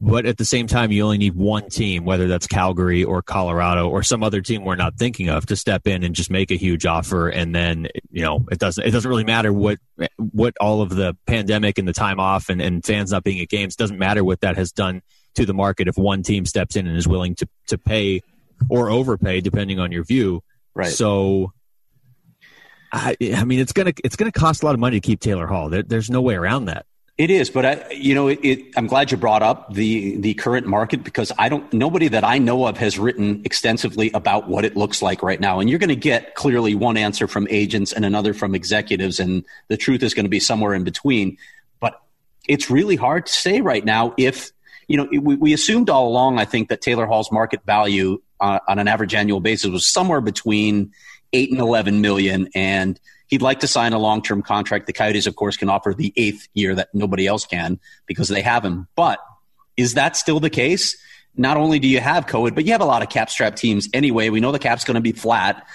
[0.00, 3.88] but at the same time you only need one team whether that's calgary or colorado
[3.88, 6.56] or some other team we're not thinking of to step in and just make a
[6.56, 9.78] huge offer and then you know it doesn't it doesn't really matter what
[10.16, 13.48] what all of the pandemic and the time off and, and fans not being at
[13.48, 15.02] games doesn't matter what that has done
[15.34, 18.20] to the market if one team steps in and is willing to to pay
[18.68, 20.42] or overpay depending on your view
[20.74, 20.90] Right.
[20.90, 21.52] so
[22.92, 25.46] I, I mean, it's gonna it's gonna cost a lot of money to keep Taylor
[25.46, 25.70] Hall.
[25.70, 26.86] There, there's no way around that.
[27.18, 30.34] It is, but I, you know, it, it, I'm glad you brought up the the
[30.34, 31.70] current market because I don't.
[31.72, 35.60] Nobody that I know of has written extensively about what it looks like right now,
[35.60, 39.44] and you're going to get clearly one answer from agents and another from executives, and
[39.68, 41.36] the truth is going to be somewhere in between.
[41.80, 42.00] But
[42.48, 44.50] it's really hard to say right now if
[44.88, 45.06] you know.
[45.12, 48.88] we, we assumed all along, I think, that Taylor Hall's market value uh, on an
[48.88, 50.92] average annual basis was somewhere between
[51.32, 52.98] eight and eleven million, and
[53.32, 54.86] He'd like to sign a long term contract.
[54.86, 58.42] The Coyotes, of course, can offer the eighth year that nobody else can because they
[58.42, 58.88] have him.
[58.94, 59.20] But
[59.74, 60.98] is that still the case?
[61.34, 63.88] Not only do you have COVID, but you have a lot of cap strap teams
[63.94, 64.28] anyway.
[64.28, 65.66] We know the cap's going to be flat.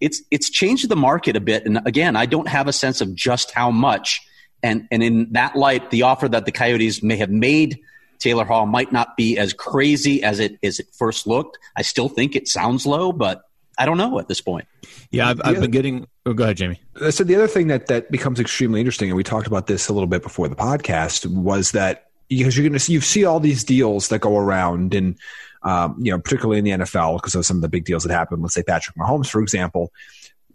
[0.00, 1.66] It's it's changed the market a bit.
[1.66, 4.20] And again, I don't have a sense of just how much.
[4.64, 7.78] And and in that light, the offer that the Coyotes may have made
[8.18, 11.60] Taylor Hall might not be as crazy as it as it first looked.
[11.76, 13.42] I still think it sounds low, but
[13.78, 14.66] I don't know at this point.
[15.10, 16.06] Yeah, I've, I've been getting.
[16.26, 16.80] Oh, go ahead, Jamie.
[17.10, 19.92] So the other thing that that becomes extremely interesting, and we talked about this a
[19.92, 23.40] little bit before the podcast, was that because you're going to see you see all
[23.40, 25.16] these deals that go around, and
[25.62, 28.12] um, you know, particularly in the NFL, because of some of the big deals that
[28.12, 28.42] happen.
[28.42, 29.92] Let's say Patrick Mahomes, for example,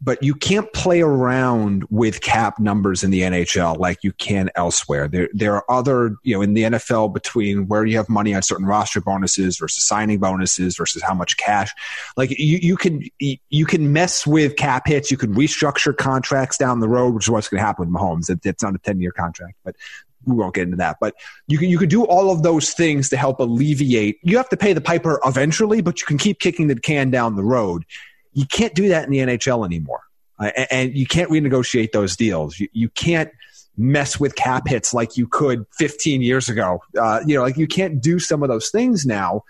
[0.03, 5.07] but you can't play around with cap numbers in the NHL like you can elsewhere.
[5.07, 8.41] There, there are other, you know, in the NFL between where you have money on
[8.41, 11.71] certain roster bonuses versus signing bonuses versus how much cash.
[12.17, 15.09] Like you, you can, you can mess with cap hits.
[15.09, 18.29] You can restructure contracts down the road, which is what's going to happen with Mahomes.
[18.29, 19.77] It, it's not a 10 year contract, but
[20.25, 20.97] we won't get into that.
[20.99, 21.15] But
[21.47, 24.17] you can, you could do all of those things to help alleviate.
[24.21, 27.37] You have to pay the piper eventually, but you can keep kicking the can down
[27.37, 27.85] the road
[28.33, 30.01] you can't do that in the NHL anymore.
[30.39, 32.59] Uh, and, you can't renegotiate those deals.
[32.59, 33.31] You, you can't
[33.77, 36.81] mess with cap hits like you could 15 years ago.
[36.99, 39.43] Uh, you know, like you can't do some of those things now.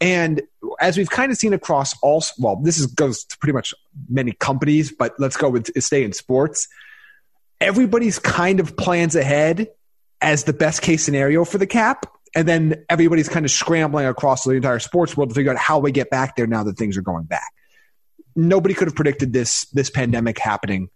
[0.00, 0.42] And
[0.80, 3.74] as we've kind of seen across all, well, this is, goes to pretty much
[4.08, 6.68] many companies, but let's go with stay in sports.
[7.60, 9.68] Everybody's kind of plans ahead
[10.22, 12.06] as the best case scenario for the cap.
[12.34, 15.80] And then everybody's kind of scrambling across the entire sports world to figure out how
[15.80, 17.52] we get back there now that things are going back
[18.48, 20.88] nobody could have predicted this this pandemic happening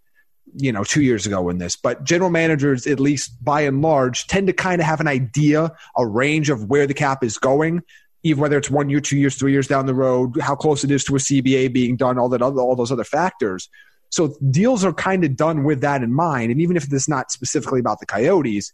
[0.57, 4.27] you know two years ago in this but general managers at least by and large
[4.27, 7.83] tend to kind of have an idea a range of where the cap is going
[8.23, 10.91] even whether it's one year two years three years down the road how close it
[10.91, 13.69] is to a cba being done all that other, all those other factors.
[14.11, 16.53] So deals are kind of done with that in mind.
[16.53, 18.73] And even if it's not specifically about the coyotes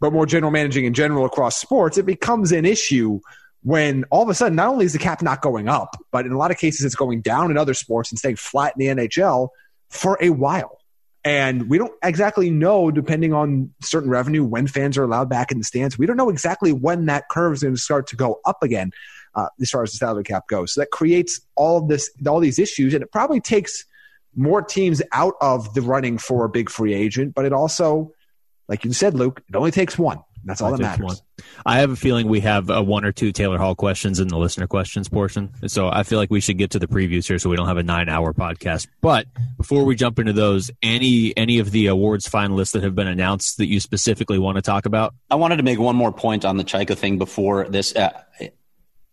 [0.00, 3.20] but more general managing in general across sports it becomes an issue
[3.62, 6.32] when all of a sudden, not only is the cap not going up, but in
[6.32, 9.02] a lot of cases, it's going down in other sports and staying flat in the
[9.02, 9.48] NHL
[9.90, 10.78] for a while.
[11.24, 15.58] And we don't exactly know, depending on certain revenue, when fans are allowed back in
[15.58, 15.98] the stands.
[15.98, 18.92] We don't know exactly when that curve is going to start to go up again,
[19.34, 20.74] uh, as far as the salary cap goes.
[20.74, 23.84] So that creates all this, all these issues, and it probably takes
[24.36, 27.34] more teams out of the running for a big free agent.
[27.34, 28.12] But it also,
[28.68, 30.22] like you said, Luke, it only takes one.
[30.44, 31.04] That's all that matters.
[31.04, 31.16] One.
[31.66, 34.38] I have a feeling we have uh, one or two Taylor Hall questions in the
[34.38, 35.52] listener questions portion.
[35.66, 37.76] So I feel like we should get to the previews here so we don't have
[37.76, 38.88] a nine hour podcast.
[39.00, 43.08] But before we jump into those, any any of the awards finalists that have been
[43.08, 45.14] announced that you specifically want to talk about?
[45.30, 47.94] I wanted to make one more point on the Chayka thing before this.
[47.94, 48.10] Uh,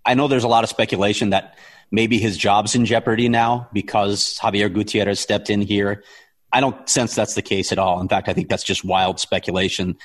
[0.05, 1.57] I know there's a lot of speculation that
[1.91, 6.03] maybe his job's in jeopardy now because Javier Gutierrez stepped in here.
[6.51, 7.99] I don't sense that's the case at all.
[7.99, 9.97] In fact, I think that's just wild speculation.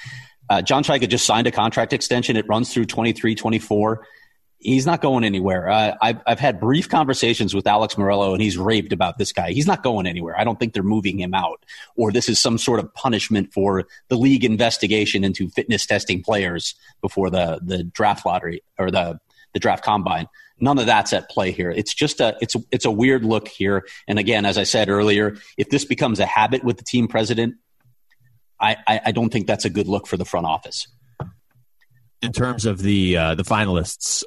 [0.50, 2.36] Uh, John Chayka just signed a contract extension.
[2.36, 4.06] It runs through 23, 24.
[4.58, 5.70] He's not going anywhere.
[5.70, 9.52] Uh, I've, I've had brief conversations with Alex Meruelo, and he's raved about this guy.
[9.52, 10.38] He's not going anywhere.
[10.38, 11.64] I don't think they're moving him out,
[11.96, 16.74] or this is some sort of punishment for the league investigation into fitness testing players
[17.00, 19.18] before the, the draft lottery or the,
[19.54, 20.26] the draft combine.
[20.58, 21.70] None of that's at play here.
[21.70, 23.86] It's just a it's it's a weird look here.
[24.06, 27.54] And again, as I said earlier, if this becomes a habit with the team president,
[28.60, 30.86] I, I, don't think that's a good look for the front office.
[32.22, 34.24] In terms of the uh, the finalists,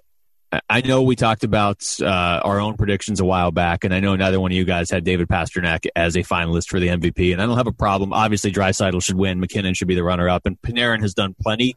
[0.70, 4.16] I know we talked about uh, our own predictions a while back, and I know
[4.16, 7.42] neither one of you guys had David Pastrnak as a finalist for the MVP, and
[7.42, 8.14] I don't have a problem.
[8.14, 11.76] Obviously, Draisaitl should win, MacKinnon should be the runner-up, and Panarin has done plenty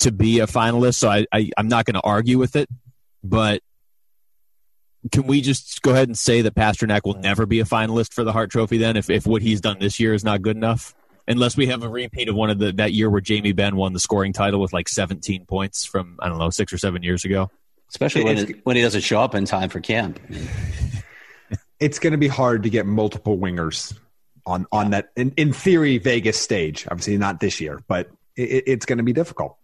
[0.00, 2.68] to be a finalist, so I, I I'm not going to argue with it.
[3.22, 3.62] But
[5.10, 8.24] can we just go ahead and say that Pastrnak will never be a finalist for
[8.24, 10.94] the Hart Trophy then, if if what he's done this year is not good enough?
[11.30, 13.92] Unless we have a repeat of one of the that year where Jamie Benn won
[13.92, 17.24] the scoring title with like 17 points from I don't know six or seven years
[17.24, 17.50] ago.
[17.88, 20.20] Especially when, it, when he doesn't show up in time for camp.
[21.80, 23.96] it's going to be hard to get multiple wingers
[24.44, 26.86] on on that in, in theory Vegas stage.
[26.90, 29.56] Obviously not this year, but it, it's going to be difficult.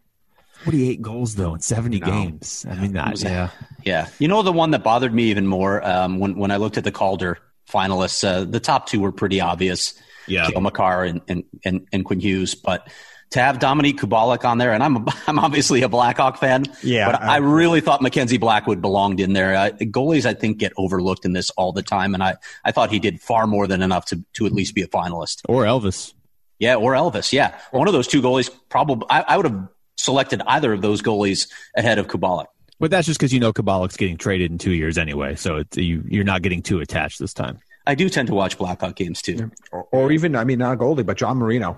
[0.65, 2.07] 48 goals though in 70 no.
[2.07, 2.65] games.
[2.69, 3.51] I mean that Was, yeah.
[3.85, 4.09] Yeah.
[4.19, 6.85] You know the one that bothered me even more um, when when I looked at
[6.85, 9.95] the Calder finalists, uh, the top two were pretty obvious
[10.27, 10.49] Yeah.
[10.51, 12.55] Cale Makar and, and, and, and Quinn Hughes.
[12.55, 12.89] But
[13.31, 16.65] to have Dominik Kubalik on there, and I'm, a, I'm obviously a Blackhawk fan.
[16.83, 19.55] Yeah, But I, really thought Mackenzie Blackwood belonged in there.
[19.55, 22.15] Uh, goalies, I think, get overlooked in this all the time.
[22.15, 24.83] And I, I thought he did far more than enough to, to at least be
[24.83, 25.43] a finalist.
[25.49, 26.13] Or Elvis.
[26.59, 27.33] Yeah, or Elvis.
[27.33, 27.59] Yeah.
[27.71, 31.51] One of those two goalies, probably, I, I would have selected either of those goalies
[31.77, 32.47] ahead of Kubalik.
[32.79, 35.77] But that's just because you know Kubalik's getting traded in two years anyway, so it's,
[35.79, 37.59] you, you're not getting too attached this time.
[37.87, 39.51] I do tend to watch Blackhawk games too.
[39.73, 41.77] or, or even I mean not Goldie, but John Marino.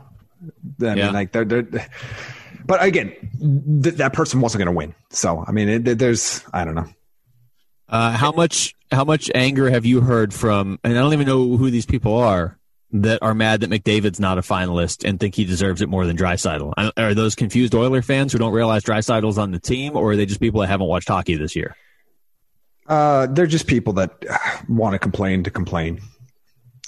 [0.81, 0.95] I Yeah.
[0.95, 1.89] mean, like they're, they're
[2.65, 3.13] but again,
[3.83, 4.95] th- that person wasn't going to win.
[5.11, 6.87] So I mean, it, there's I don't know.
[7.89, 10.79] Uh, how much how much anger have you heard from?
[10.85, 12.59] And I don't even know who these people are
[12.93, 16.17] that are mad that McDavid's not a finalist and think he deserves it more than
[16.17, 16.73] Draisaitl.
[16.97, 20.25] Are those confused Oiler fans who don't realize Draisaitl's on the team, or are they
[20.25, 21.77] just people that haven't watched hockey this year?
[22.89, 24.25] Uh, they're just people that
[24.69, 26.01] want to complain to complain.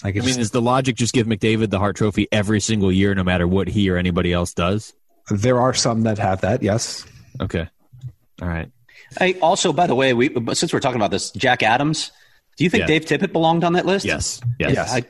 [0.02, 2.90] Like I it's, mean, is the logic just give McDavid the Hart Trophy every single
[2.90, 4.94] year, no matter what he or anybody else does?
[5.30, 6.62] there are some that have that.
[6.62, 7.06] Yes.
[7.40, 7.68] Okay,
[8.42, 8.68] all right.
[9.18, 12.10] Hey, also, by the way, we since we're talking about this, Jack Adams.
[12.56, 12.86] Do you think Yeah.
[12.86, 14.04] Dave Tippett belonged on that list?
[14.04, 14.72] Yes, yes.
[14.74, 14.92] Yes.
[14.92, 15.04] I,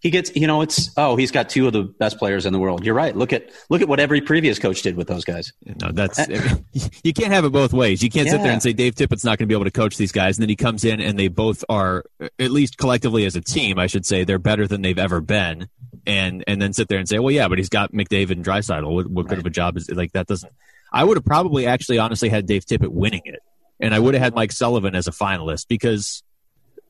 [0.00, 2.58] he gets, you know, it's oh, he's got two of the best players in the
[2.58, 2.84] world.
[2.84, 3.14] You're right.
[3.14, 5.52] Look at look at what every previous coach did with those guys.
[5.64, 6.56] No, that's eh.
[7.04, 8.02] you can't have it both ways.
[8.02, 9.96] You can't sit there and say Dave Tippett's not going to be able to coach
[9.96, 12.04] these guys, and then he comes in and they both are,
[12.38, 15.68] at least collectively as a team, I should say, they're better than they've ever been,
[16.06, 18.90] and and then sit there and say, well, yeah, but he's got McDavid and Draisaitl.
[18.90, 20.26] What, what good of a job is like that?
[20.26, 20.52] Doesn't
[20.92, 23.40] I would have probably actually honestly had Dave Tippett winning it,
[23.78, 26.22] and I would have had Mike Sullivan as a finalist because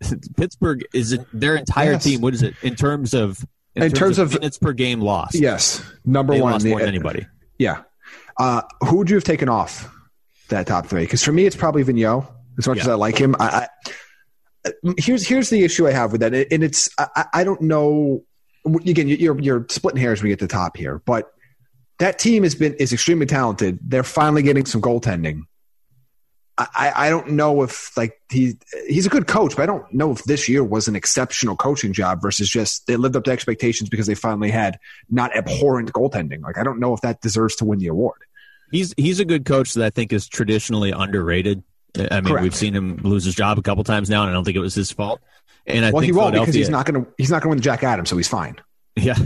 [0.37, 2.05] Pittsburgh is their entire Yes.
[2.05, 2.21] team.
[2.21, 3.45] What is it in terms of
[3.77, 5.35] In terms of- minutes per game lost?
[5.35, 5.83] Yes.
[6.05, 6.53] Number they one.
[6.53, 7.27] lost the- more than anybody.
[7.59, 7.83] Yeah.
[8.39, 9.89] Uh, who would you have taken off
[10.49, 11.03] that top three?
[11.03, 12.27] Because for me, it's probably Vigneault.
[12.59, 12.83] As much Yeah.
[12.85, 13.67] as I like him, I,
[14.65, 18.23] I, here's here's the issue I have with that, and it's I, I- don't know.
[18.67, 21.31] Again, you're you're splitting hairs when we get to the top here, but
[21.99, 23.79] that team has been is extremely talented.
[23.83, 25.43] They're finally getting some goaltending.
[26.75, 30.13] I, I don't know if like he he's a good coach, but I don't know
[30.13, 33.89] if this year was an exceptional coaching job versus just they lived up to expectations
[33.89, 36.43] because they finally had not abhorrent goaltending.
[36.43, 38.19] Like I don't know if that deserves to win the award.
[38.71, 41.63] He's he's a good coach that I think is traditionally underrated.
[41.97, 42.43] I mean, Correct.
[42.43, 44.61] we've seen him lose his job a couple times now, and I don't think it
[44.61, 45.21] was his fault.
[45.67, 47.51] And I well, think he won't because he's not going to he's not going to
[47.51, 48.57] win the Jack Adams, so he's fine.
[48.97, 49.17] Yeah,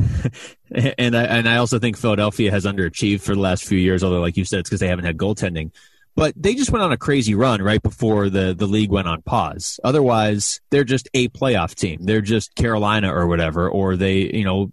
[0.98, 4.04] and I and I also think Philadelphia has underachieved for the last few years.
[4.04, 5.72] Although, like you said, it's because they haven't had goaltending.
[6.16, 9.22] But they just went on a crazy run right before the the league went on
[9.22, 9.80] pause.
[9.82, 12.04] Otherwise, they're just a playoff team.
[12.04, 14.70] They're just Carolina or whatever, or they you know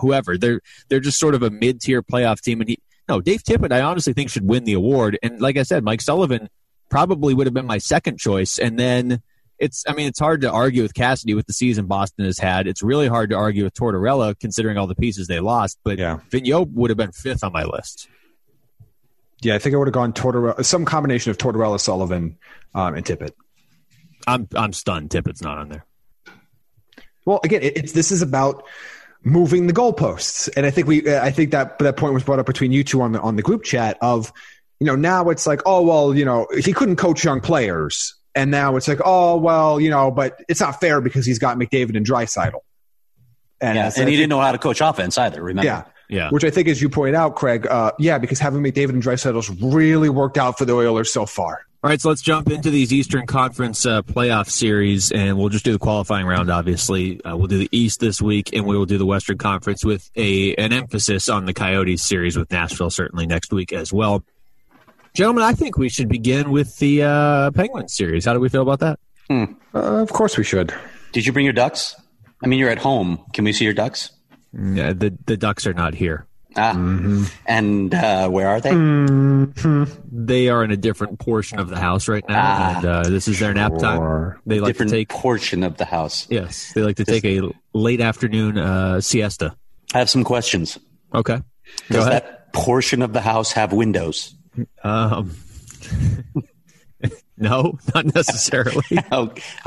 [0.00, 0.38] whoever.
[0.38, 2.60] They're they're just sort of a mid tier playoff team.
[2.60, 5.18] And he, no, Dave Tippett, I honestly think should win the award.
[5.22, 6.48] And like I said, Mike Sullivan
[6.88, 8.58] probably would have been my second choice.
[8.58, 9.22] And then
[9.58, 12.66] it's, I mean, it's hard to argue with Cassidy with the season Boston has had.
[12.66, 15.78] It's really hard to argue with Tortorella considering all the pieces they lost.
[15.84, 16.18] But Yeah.
[16.30, 18.08] Vigneault would have been fifth on my list.
[19.42, 22.38] Yeah, I think I would have gone Tortorella, some combination of Tortorella, Sullivan,
[22.74, 23.32] um, and Tippett.
[24.26, 25.10] I'm, I'm stunned.
[25.10, 25.84] Tippett's not on there.
[27.26, 28.64] Well, again, it, it's this is about
[29.22, 32.46] moving the goalposts, and I think we, I think that that point was brought up
[32.46, 34.32] between you two on the on the group chat of,
[34.80, 38.50] you know, now it's like, oh well, you know, he couldn't coach young players, and
[38.50, 41.96] now it's like, oh well, you know, but it's not fair because he's got McDavid
[41.96, 42.60] and Draisaitl,
[43.60, 45.42] and, Yeah, and he didn't know how to coach offense either.
[45.42, 45.66] Remember?
[45.66, 45.84] yeah.
[46.08, 46.30] Yeah.
[46.30, 49.50] Which I think, as you pointed out, Craig, uh, yeah, because having McDavid and Draisaitl's
[49.50, 51.66] really worked out for the Oilers so far.
[51.82, 55.64] All right, so let's jump into these Eastern Conference uh, playoff series, and we'll just
[55.64, 56.50] do the qualifying round.
[56.50, 59.84] Obviously, uh, we'll do the East this week, and we will do the Western Conference
[59.84, 64.24] with a an emphasis on the Coyotes series with Nashville certainly next week as well.
[65.14, 68.24] Gentlemen, I think we should begin with the uh, Penguins series.
[68.24, 68.98] How do we feel about that?
[69.30, 70.74] Uh, of course, we should.
[71.12, 71.94] Did you bring your ducks?
[72.42, 73.24] I mean, you're at home.
[73.32, 74.10] Can we see your ducks?
[74.58, 76.26] Yeah, the the Ducks are not here.
[76.58, 77.24] Ah, Mm-hmm.
[77.46, 78.70] and uh, where are they?
[80.10, 83.28] They are in a different portion of the house right now, Ah, and uh, this
[83.28, 84.36] is their nap time.
[84.46, 86.26] They like Different to take portion of the house.
[86.30, 87.42] yes, they like to take a
[87.74, 89.54] late afternoon uh, siesta.
[89.92, 90.78] I have some questions.
[91.14, 91.42] Okay,
[91.90, 94.34] Does that portion of the house have windows?
[94.82, 95.36] Um,
[97.38, 98.82] no, not necessarily.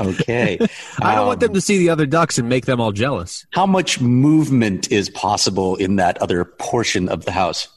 [0.00, 0.58] Okay.
[1.02, 3.46] I don't want Um, them to see the other ducks and make them all jealous.
[3.52, 7.68] How much movement is possible in that other portion of the house?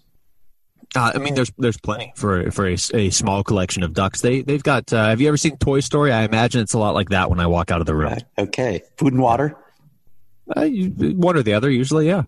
[0.96, 4.22] Uh, I mean, there's there's plenty for for a, a small collection of ducks.
[4.22, 4.94] They they've got.
[4.94, 6.12] Uh, have you ever seen Toy Story?
[6.12, 8.16] I imagine it's a lot like that when I walk out of the room.
[8.38, 8.84] Okay.
[8.98, 9.58] Food and water?
[10.56, 12.06] Uh, you, one or the other, usually.
[12.08, 12.24] Yeah.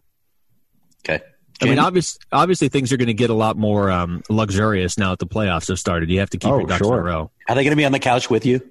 [1.08, 1.24] Okay.
[1.62, 1.86] I mean, Jamie?
[1.88, 5.28] obvious, obviously, things are going to get a lot more um, luxurious now that the
[5.28, 6.10] playoffs have started.
[6.10, 7.32] You have to keep Oh, your ducks in a row.
[7.48, 8.62] Are they going to be on the couch with you?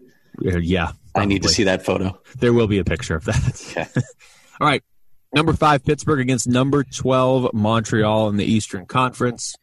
[0.45, 2.19] Uh, Yeah, I need to see that photo.
[2.39, 3.67] There will be a picture of that.
[3.71, 3.87] Okay.
[4.61, 4.83] All right.
[5.35, 9.55] Number five, Pittsburgh against number 12, Montreal in the Eastern Conference.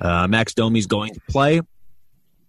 [0.00, 1.60] Uh, Max Domi's going to play.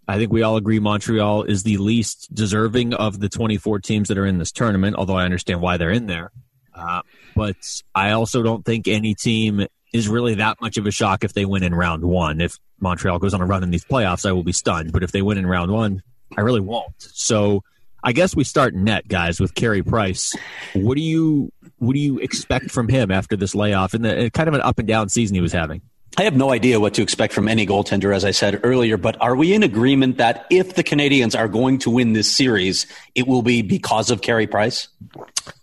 [0.07, 4.17] I think we all agree Montreal is the least deserving of the 24 teams that
[4.17, 6.31] are in this tournament, although I understand why they're in there.
[6.73, 7.03] Uh,
[7.35, 7.55] but
[7.93, 11.45] I also don't think any team is really that much of a shock if they
[11.45, 12.41] win in round one.
[12.41, 14.91] If Montreal goes on a run in these playoffs, I will be stunned.
[14.91, 16.01] But if they win in round one,
[16.35, 16.93] I really won't.
[16.97, 17.63] So
[18.03, 20.33] I guess we start net, guys, with Carey Price.
[20.73, 24.49] What do you what do you expect from him after this layoff and the kind
[24.49, 25.81] of an up and down season he was having?
[26.17, 29.19] I have no idea what to expect from any goaltender, as I said earlier, but
[29.19, 33.27] are we in agreement that if the Canadians are going to win this series, it
[33.27, 34.89] will be because of Carey Price?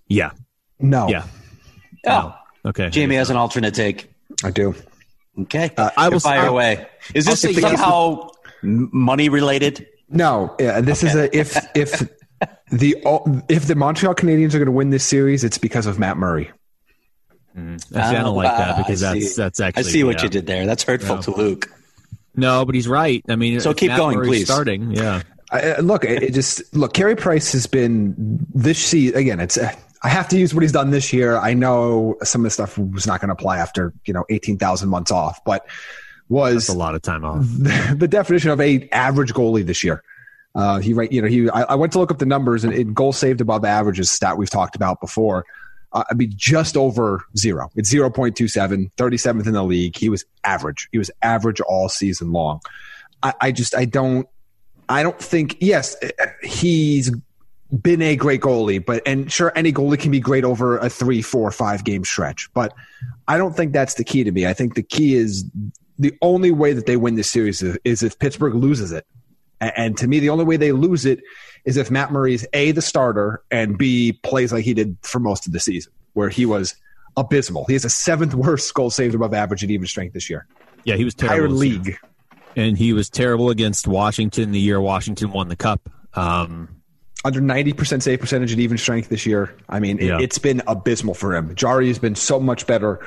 [0.09, 0.33] Yeah.
[0.81, 1.09] No.
[1.09, 1.27] Yeah.
[2.07, 2.35] Oh.
[2.65, 2.91] Okay.
[2.91, 4.11] Jamie has an alternate take.
[4.45, 4.75] I do.
[5.43, 5.71] Okay.
[5.77, 6.87] Uh, I will- fire I- away.
[7.15, 8.29] Is this I'll somehow
[8.63, 9.87] m- money related?
[10.09, 12.01] No, yeah, this is a if if
[12.73, 12.97] the
[13.49, 16.51] if the Montreal Canadiens are going to win this series, it's because of Matt Murray.
[17.57, 19.81] Actually, I don't like that because I that's that's actually.
[19.81, 20.25] I see what yeah.
[20.25, 20.67] you did there.
[20.67, 21.23] That's hurtful Yeah.
[21.23, 21.71] to Luke.
[22.37, 23.23] No, but he's right.
[23.29, 24.45] I mean, So keep Matt going, Murray's please.
[24.47, 25.23] Starting, yeah.
[25.51, 26.93] I, I- look, it, it just look.
[26.95, 29.41] Carey Price has been this season again.
[29.41, 31.37] It's uh, I have to use what he's done this year.
[31.37, 34.57] I know some of the stuff was not going to apply after you know eighteen
[34.59, 35.67] thousand months off, but
[36.29, 37.43] was That's a lot of time off.
[37.43, 40.03] the, the definition of a average goalie this year.
[40.55, 41.49] Uh, he right, you know, he.
[41.51, 44.11] I, I went to look up the numbers, and in goal saved above average is
[44.11, 45.45] stat we've talked about before.
[45.93, 47.69] Uh, I mean, just over zero.
[47.75, 49.97] It's 0.27, 37th in the league.
[49.97, 50.89] He was average.
[50.93, 52.61] He was average all season long.
[53.25, 54.29] I, I just, I don't,
[54.89, 55.57] I don't think.
[55.61, 55.97] Yes,
[56.43, 57.11] he's
[57.83, 61.23] been a great goalie, but and sure, any goalie can be great over a three,
[61.23, 62.49] four, five game stretch.
[62.55, 62.73] But
[63.29, 64.47] I don't think that's the key to me.
[64.47, 65.45] I think the key is
[65.99, 69.07] the only way that they win this series is, is if Pittsburgh loses it.
[69.61, 71.21] A- And to me, the only way they lose it
[71.65, 75.19] is if Matt Murray is A, the starter, and B, plays like he did for
[75.21, 76.75] most of the season, where he was
[77.17, 77.67] abysmal.
[77.67, 80.47] He has a seventh worst goal saved above average at even strength this year.
[80.85, 81.63] Yeah, he was Entire terrible.
[81.65, 81.75] year.
[81.79, 81.99] league.
[82.57, 85.89] and he was terrible against Washington the year Washington won the cup.
[86.15, 86.80] Um,
[87.25, 89.55] Under 90% save percentage and even strength this year.
[89.69, 90.19] I mean, it, Yeah.
[90.21, 91.55] it's been abysmal for him.
[91.55, 92.99] Jarry has been so much better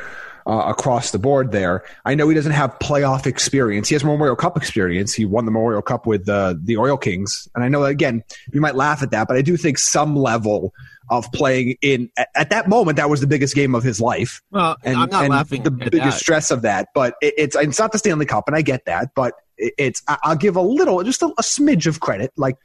[0.45, 1.83] uh, across the board there.
[2.05, 3.87] I know he doesn't have playoff experience.
[3.87, 5.13] He has Memorial Cup experience.
[5.13, 7.47] He won the Memorial Cup with uh, the Oil Kings.
[7.55, 10.73] And I know, again, you might laugh at that, but I do think some level
[11.09, 14.41] of playing in at, at that moment, that was the biggest game of his life.
[14.51, 16.13] well, And, I'm not and laughing the biggest that.
[16.19, 19.11] stress of that, but it, it's it's not the Stanley Cup, and I get that,
[19.15, 22.55] but it's I'll give a little, just a, a smidge of credit, like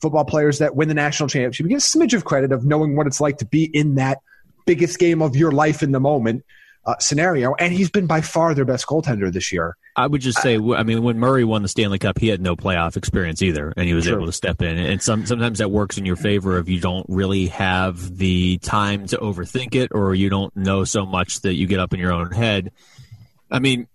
[0.00, 2.96] football players that win the national championship, you get a smidge of credit of knowing
[2.96, 4.18] what it's like to be in that
[4.66, 6.44] biggest game of your life in the moment
[6.88, 9.76] uh, scenario, and he's been by far their best goaltender this year.
[9.94, 12.56] I would just say, I mean, when Murray won the Stanley Cup, he had no
[12.56, 14.16] playoff experience either, and he was True.
[14.16, 14.78] able to step in.
[14.78, 19.06] And some sometimes that works in your favor if you don't really have the time
[19.08, 22.12] to overthink it, or you don't know so much that you get up in your
[22.12, 22.72] own head.
[23.50, 23.86] I mean,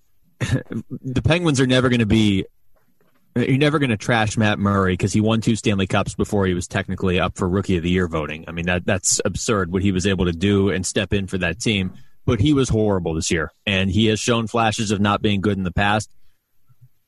[0.40, 2.44] the Penguins are never going to be.
[3.36, 6.54] You're never going to trash Matt Murray because he won two Stanley Cups before he
[6.54, 8.46] was technically up for Rookie of the Year voting.
[8.48, 11.36] I mean that that's absurd what he was able to do and step in for
[11.38, 11.92] that team.
[12.24, 15.58] But he was horrible this year, and he has shown flashes of not being good
[15.58, 16.10] in the past.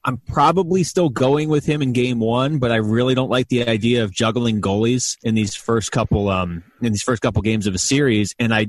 [0.04, 3.66] I'm probably still going with him in game one, but I really don't like the
[3.66, 7.74] idea of juggling goalies in these first couple um in these first couple games of
[7.74, 8.34] a series.
[8.38, 8.66] And I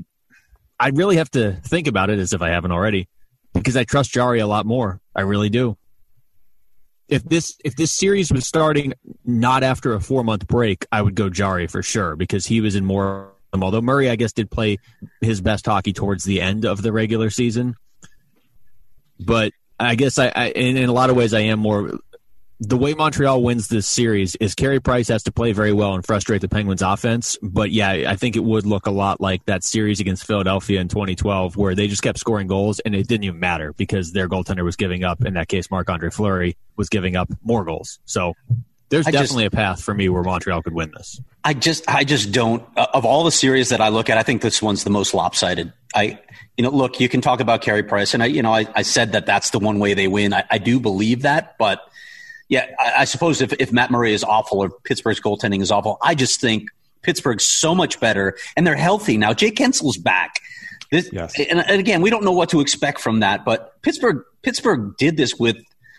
[0.78, 3.06] I really have to think about it as if I haven't already,
[3.52, 4.98] because I trust Jarry a lot more.
[5.14, 5.76] I really do.
[7.10, 8.94] If this if this series was starting
[9.24, 12.76] not after a four month break, I would go Jarry for sure because he was
[12.76, 13.32] in more.
[13.52, 14.78] Although Murray, I guess, did play
[15.20, 17.74] his best hockey towards the end of the regular season,
[19.18, 21.98] but I guess I, I in, in a lot of ways I am more.
[22.62, 26.04] The way Montreal wins this series is Carey Price has to play very well and
[26.04, 27.38] frustrate the Penguins' offense.
[27.40, 30.88] But yeah, I think it would look a lot like that series against Philadelphia in
[30.88, 34.62] 2012, where they just kept scoring goals and it didn't even matter because their goaltender
[34.62, 35.24] was giving up.
[35.24, 37.98] In that case, Marc Andre Fleury was giving up more goals.
[38.04, 38.34] So
[38.90, 41.18] there's I just- definitely a path for me where Montreal could win this.
[41.42, 42.62] I just, I just don't.
[42.76, 45.14] uh, Of all the series that I look at, I think this one's the most
[45.14, 45.72] lopsided.
[45.94, 46.18] I,
[46.58, 48.82] you know, look, you can talk about Carey Price, and I, you know, I, I
[48.82, 50.34] said that that's the one way they win.
[50.34, 51.80] I, I do believe that, but
[52.50, 55.96] yeah, I, I suppose if, if Matt Murray is awful or Pittsburgh's goaltending is awful,
[56.02, 56.68] I just think
[57.02, 59.32] Pittsburgh's so much better, and they're healthy now.
[59.32, 60.34] Jake Guentzel's back.
[60.90, 61.38] This, Yes.
[61.38, 65.16] and, and again, we don't know what to expect from that, but Pittsburgh, Pittsburgh did
[65.16, 65.56] this with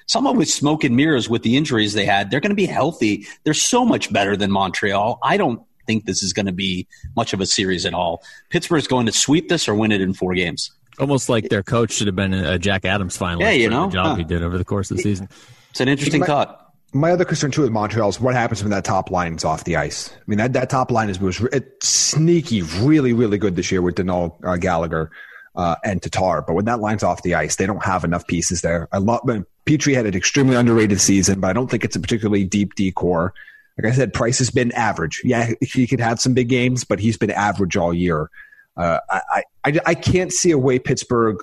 [0.08, 2.30] somewhat with smoke and mirrors with the injuries they had.
[2.30, 3.26] They're going to be healthy.
[3.46, 5.20] They're so much better than Montreal.
[5.24, 8.22] I don't think this is going to be much of a series at all.
[8.50, 10.70] Pittsburgh's going to sweep this or win it in four games.
[11.00, 13.42] Almost like their coach should have been a Jack Adams finalist.
[13.42, 14.16] Yeah, you for know, the job huh.
[14.16, 15.30] he did over the course of the season.
[15.72, 16.74] It's an interesting in thought.
[16.94, 19.64] my other concern too with Montreal is what happens when that top line is off
[19.64, 20.12] the ice.
[20.14, 23.82] I mean, that, that top line is was it's sneaky, really, really good this year
[23.82, 25.12] with Danault, uh, Gallagher,
[25.56, 26.42] uh, and Tatar.
[26.42, 28.88] But when that line's off the ice, they don't have enough pieces there.
[28.92, 29.22] I love
[29.66, 32.92] Petry had an extremely underrated season, but I don't think it's a particularly deep D
[32.92, 33.34] core.
[33.78, 35.22] Like I said, Price has been average.
[35.24, 38.30] Yeah, he could have some big games, but he's been average all year.
[38.76, 41.38] Uh, I, I, I can't see a way Pittsburgh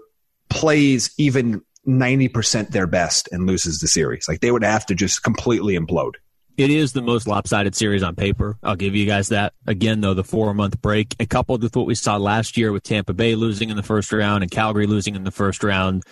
[0.51, 4.29] plays even 90% their best and loses the series.
[4.29, 6.15] Like they would have to just completely implode.
[6.59, 8.59] It is the most lopsided series on paper.
[8.65, 9.55] I'll give you guys that.
[9.67, 13.15] Again, though, the four month break, coupled with what we saw last year with Tampa
[13.15, 16.03] Bay losing in the first round and Calgary losing in the first round.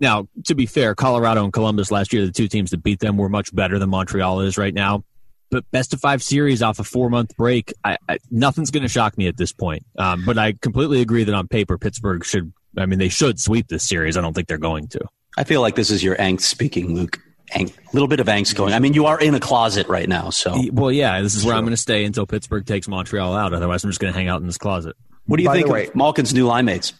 [0.00, 3.16] Now, to be fair, Colorado and Columbus last year, the two teams that beat them,
[3.16, 5.04] were much better than Montreal is right now.
[5.50, 8.88] But best of five series off a four month break, I, I, nothing's going to
[8.88, 9.84] shock me at this point.
[9.98, 13.68] Um, but I completely agree that on paper, Pittsburgh should, I mean, they should sweep
[13.68, 14.16] this series.
[14.16, 15.00] I don't think they're going to.
[15.36, 17.18] I feel like this is your angst speaking, Luke.
[17.54, 18.72] A little bit of angst going.
[18.72, 20.58] I mean, you are in a closet right now, so.
[20.72, 23.52] Well, yeah, this is where I'm going to stay until Pittsburgh takes Montreal out.
[23.52, 24.96] Otherwise, I'm just going to hang out in this closet.
[25.26, 26.94] What do you By think way, of Malkin's new line mates?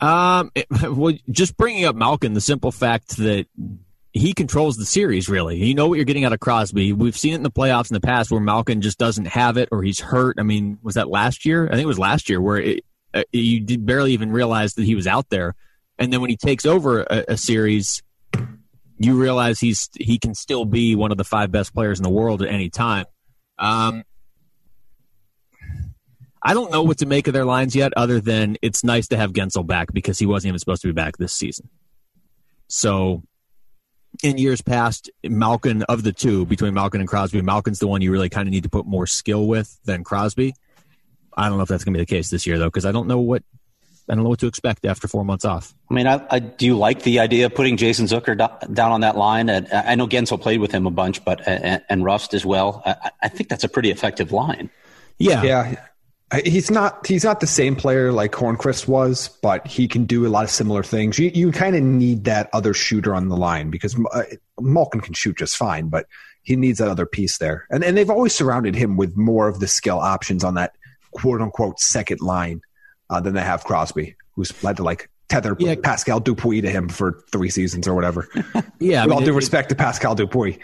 [0.00, 3.46] Um, it, well, just bringing up Malkin, the simple fact that
[4.12, 5.62] he controls the series really.
[5.62, 6.92] You know what you're getting out of Crosby.
[6.92, 9.68] We've seen it in the playoffs in the past where Malkin just doesn't have it
[9.70, 10.36] or he's hurt.
[10.38, 11.66] I mean, was that last year?
[11.66, 12.84] I think it was last year where it,
[13.32, 15.54] you did barely even realize that he was out there.
[15.98, 18.02] And then when he takes over a, a series,
[18.98, 22.10] you realize he's he can still be one of the five best players in the
[22.10, 23.06] world at any time.
[23.58, 24.04] Um,
[26.42, 29.16] I don't know what to make of their lines yet, other than it's nice to
[29.16, 31.68] have Guentzel back because he wasn't even supposed to be back this season.
[32.68, 33.22] So,
[34.22, 38.12] in years past, Malkin of the two between Malkin and Crosby, Malkin's the one you
[38.12, 40.54] really kind of need to put more skill with than Crosby.
[41.38, 42.92] I don't know if that's going to be the case this year though, because I
[42.92, 43.42] don't know what
[44.08, 45.74] I don't know what to expect after four months off.
[45.90, 48.90] I mean, I, I, do you like the idea of putting Jason Zucker do, down
[48.90, 49.50] on that line?
[49.50, 52.82] And I know Guentzel played with him a bunch, but and, and Rust as well.
[52.86, 54.70] I, I, think that's a pretty effective line.
[55.18, 55.84] Yeah, yeah.
[56.44, 60.28] He's not he's not the same player like Hornqvist was, but he can do a
[60.28, 61.18] lot of similar things.
[61.18, 64.22] You you kind of need that other shooter on the line because uh,
[64.60, 66.06] Malkin can shoot just fine, but
[66.42, 67.66] he needs that other piece there.
[67.70, 70.74] And and they've always surrounded him with more of the skill options on that
[71.18, 72.60] quote unquote second line
[73.10, 75.74] uh, than they have Crosby, who's led to like tether yeah.
[75.82, 78.28] Pascal Dupuis to him for three seasons or whatever.
[78.34, 80.58] yeah, with I mean, all due it, respect to Pascal Dupuis.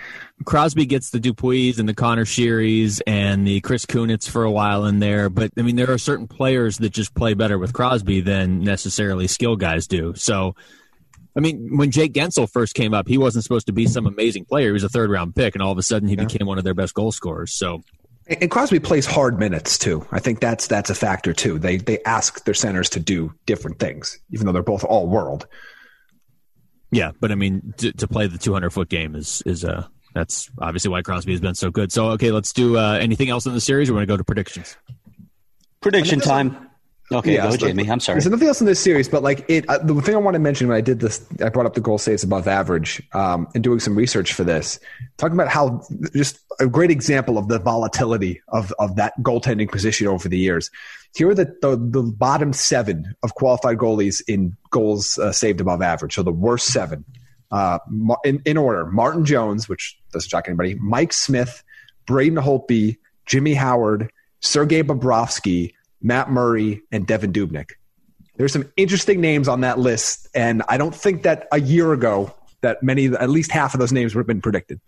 [0.45, 4.87] Crosby gets the Dupuis and the Conor Shearys and the Chris Kunitz for a while
[4.87, 8.21] in there, but I mean there are certain players that just play better with Crosby
[8.21, 10.15] than necessarily skill guys do.
[10.15, 10.55] So.
[11.37, 14.45] I mean, when Jake Guentzel first came up, he wasn't supposed to be some amazing
[14.45, 14.69] player.
[14.69, 16.27] He was a third round pick, and all of a sudden he yeah.
[16.27, 17.53] became one of their best goal scorers.
[17.53, 17.83] So
[18.27, 20.07] and Crosby plays hard minutes too.
[20.11, 21.59] I think that's that's a factor too.
[21.59, 25.47] They they ask their centers to do different things, even though they're both all world.
[26.91, 30.49] Yeah, but I mean, to, to play the 200 foot game is is uh that's
[30.59, 31.93] obviously why Crosby has been so good.
[31.93, 33.91] So okay, let's do uh, anything else in the series.
[33.91, 34.77] We're going to go to predictions.
[35.81, 36.71] Prediction time.
[37.13, 37.89] Okay, yeah, go, Jamie.
[37.91, 38.19] I'm sorry.
[38.19, 40.39] There's nothing else in this series, but like it, uh, the thing I want to
[40.39, 43.63] mention when I did this, I brought up the goal saves above average, um, and
[43.63, 44.81] doing some research for this,
[45.19, 45.83] talking about how
[46.15, 50.71] just a great example of the volatility of of that goaltending position over the years.
[51.15, 55.83] Here are the the, the bottom seven of qualified goalies in goals uh, saved above
[55.83, 56.15] average.
[56.15, 57.05] So the worst seven,
[57.51, 57.81] uh,
[58.25, 61.63] in, in order: Martin Jones, which doesn't shock anybody, Mike Smith,
[62.07, 62.97] Braden Holtby,
[63.27, 65.75] Jimmy Howard, Sergei Bobrovsky.
[66.05, 67.71] Matt Murray, and Devan Dubnyk.
[68.37, 72.33] There's some interesting names on that list, and I don't think that a year ago
[72.61, 74.81] that many, at least half of those names would have been predicted.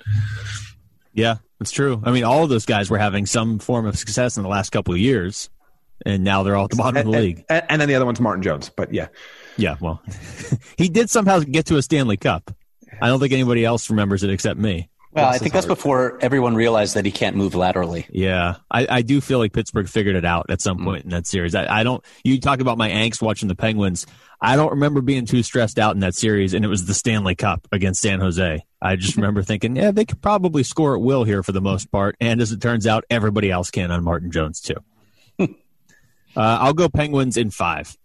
[1.14, 2.02] Yeah, that's true.
[2.04, 4.70] I mean, all of those guys were having some form of success in the last
[4.70, 5.48] couple of years,
[6.04, 7.44] and now they're all at the bottom and, of the league.
[7.48, 9.08] And, and, then the other one's Martin Jones, but yeah,
[9.56, 9.76] yeah.
[9.80, 10.02] Well,
[10.76, 12.54] he did somehow get to a Stanley Cup.
[13.00, 14.90] I don't think anybody else remembers it except me.
[15.16, 18.06] Well, I think that's before everyone realized that he can't move laterally.
[18.10, 20.84] Yeah, I, I do feel like Pittsburgh figured it out at some mm.
[20.84, 21.54] point in that series.
[21.54, 22.04] I, I, don't.
[22.22, 24.06] You talk about my angst watching the Penguins.
[24.42, 27.34] I don't remember being too stressed out in that series, and it was the Stanley
[27.34, 28.62] Cup against San Jose.
[28.82, 31.90] I just remember thinking, yeah, they could probably score at will here for the most
[31.90, 32.16] part.
[32.20, 34.76] And as it turns out, everybody else can on Martin Jones too.
[35.40, 35.46] uh,
[36.36, 37.96] I'll go Penguins in five.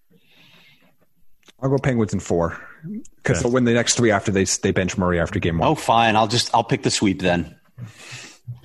[1.61, 2.59] I'll go Penguins in four
[3.17, 3.43] because okay.
[3.43, 5.69] they'll win the next three after they they bench Murray after game one.
[5.69, 6.15] Oh, fine.
[6.15, 7.55] I'll just I'll pick the sweep then.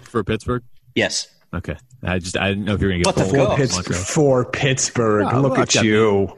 [0.02, 0.62] For Pittsburgh.
[0.94, 1.28] Yes.
[1.54, 1.76] Okay.
[2.02, 5.28] I just I didn't know if you were going to get for, Pittsburgh, for Pittsburgh.
[5.32, 6.36] Oh, look, at you.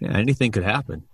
[0.00, 1.04] Yeah, anything could happen.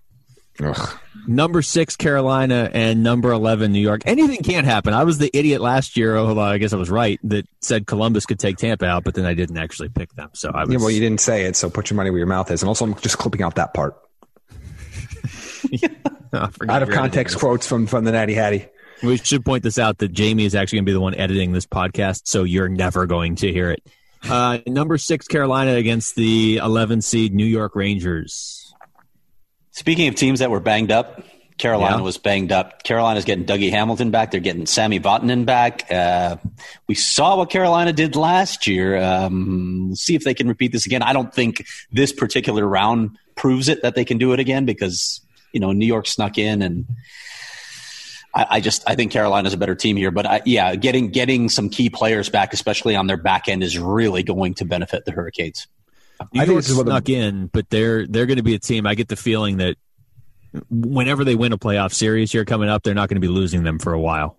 [0.60, 0.98] Ugh.
[1.26, 4.02] Number six, Carolina, and number 11, New York.
[4.06, 4.92] Anything can't happen.
[4.92, 6.16] I was the idiot last year.
[6.16, 9.24] Oh, I guess I was right that said Columbus could take Tampa out, but then
[9.24, 10.30] I didn't actually pick them.
[10.34, 10.72] So I was.
[10.72, 12.62] Yeah, well, you didn't say it, so put your money where your mouth is.
[12.62, 13.96] And also, I'm just clipping out that part.
[16.68, 18.66] Out of context quotes from from the Natty Hattie.
[19.02, 21.52] We should point this out that Jamie is actually going to be the one editing
[21.52, 23.82] this podcast, so you're never going to hear it.
[24.28, 28.72] Uh, number six, Carolina against the 11 seed New York Rangers.
[29.72, 31.20] Speaking of teams that were banged up,
[31.58, 32.02] Carolina Yeah.
[32.02, 32.84] was banged up.
[32.84, 34.30] Carolina's getting Dougie Hamilton back.
[34.30, 35.90] They're getting Sami Vatanen back.
[35.90, 36.36] Uh,
[36.86, 39.02] we saw what Carolina did last year.
[39.02, 41.02] Um, we'll see if they can repeat this again.
[41.02, 45.20] I don't think this particular round proves it that they can do it again because
[45.53, 46.86] you know New York snuck in and.
[48.34, 51.50] I, I just I think Carolina's a better team here, but I, yeah, getting getting
[51.50, 55.12] some key players back, especially on their back end, is really going to benefit the
[55.12, 55.66] Hurricanes.
[56.32, 58.38] New I think York this is one of the- snuck in, but they're they're going
[58.38, 58.86] to be a team.
[58.86, 59.76] I get the feeling that
[60.70, 63.64] whenever they win a playoff series here coming up, they're not going to be losing
[63.64, 64.38] them for a while.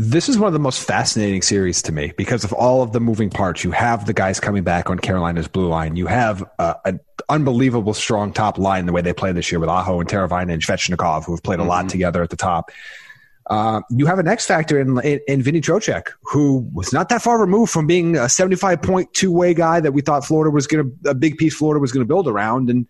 [0.00, 3.00] This is one of the most fascinating series to me because of all of the
[3.00, 3.64] moving parts.
[3.64, 5.96] You have the guys coming back on Carolina's blue line.
[5.96, 9.68] You have uh, an unbelievable strong top line the way they play this year with
[9.68, 12.70] Aho and Teravainen and Svechnikov, who have played a lot together at the top.
[13.50, 17.20] Uh, you have an X factor in, in, in Vinny Trocheck, who was not that
[17.20, 20.68] far removed from being a 75 point two way guy that we thought Florida was
[20.68, 22.70] going to, a big piece Florida was going to build around.
[22.70, 22.86] And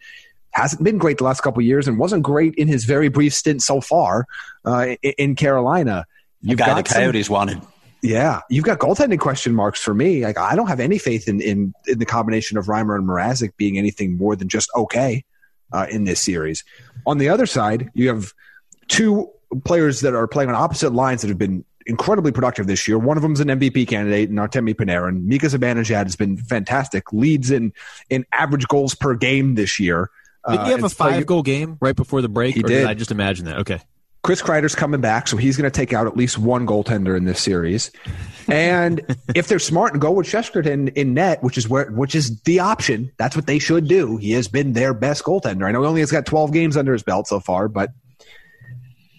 [0.51, 3.33] hasn't been great the last couple of years and wasn't great in his very brief
[3.33, 4.27] stint so far
[4.67, 6.05] uh, in, in Carolina.
[6.43, 7.61] The You've guy got the some- Coyotes wanted.
[8.03, 10.25] yeah, you've got goaltending question marks for me.
[10.25, 13.57] Like I don't have any faith in in, in the combination of Reimer and Mrazek
[13.57, 15.25] being anything more than just okay
[15.73, 16.63] uh, in this series.
[17.07, 18.33] On the other side, you have
[18.89, 19.29] two
[19.65, 22.99] players that are playing on opposite lines that have been incredibly productive this year.
[22.99, 25.25] One of them is an MVP candidate, and Artemi Panarin.
[25.25, 27.13] Mika Zibanejad has been fantastic.
[27.13, 27.73] Leads in
[28.11, 30.11] in average goals per game this year.
[30.49, 32.55] Did Uh, he have a and play- five goal game right before the break?
[32.55, 32.87] He or did.
[32.87, 33.59] I just imagine that?
[33.59, 33.81] Okay.
[34.23, 37.25] Chris Kreider's coming back, so he's going to take out at least one goaltender in
[37.25, 37.91] this series.
[38.49, 39.01] And
[39.35, 42.61] if they're smart and go with Shesterkin in net, which is where which is the
[42.61, 44.17] option, that's what they should do.
[44.17, 45.67] He has been their best goaltender.
[45.67, 47.91] I know he only has got 12 games under his belt so far, but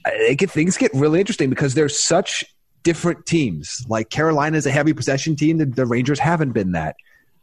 [0.06, 2.43] it get, things get really interesting because there's such
[2.84, 3.86] different teams.
[3.88, 5.58] Like Carolina is a heavy possession team.
[5.58, 6.95] The, the Rangers haven't been that.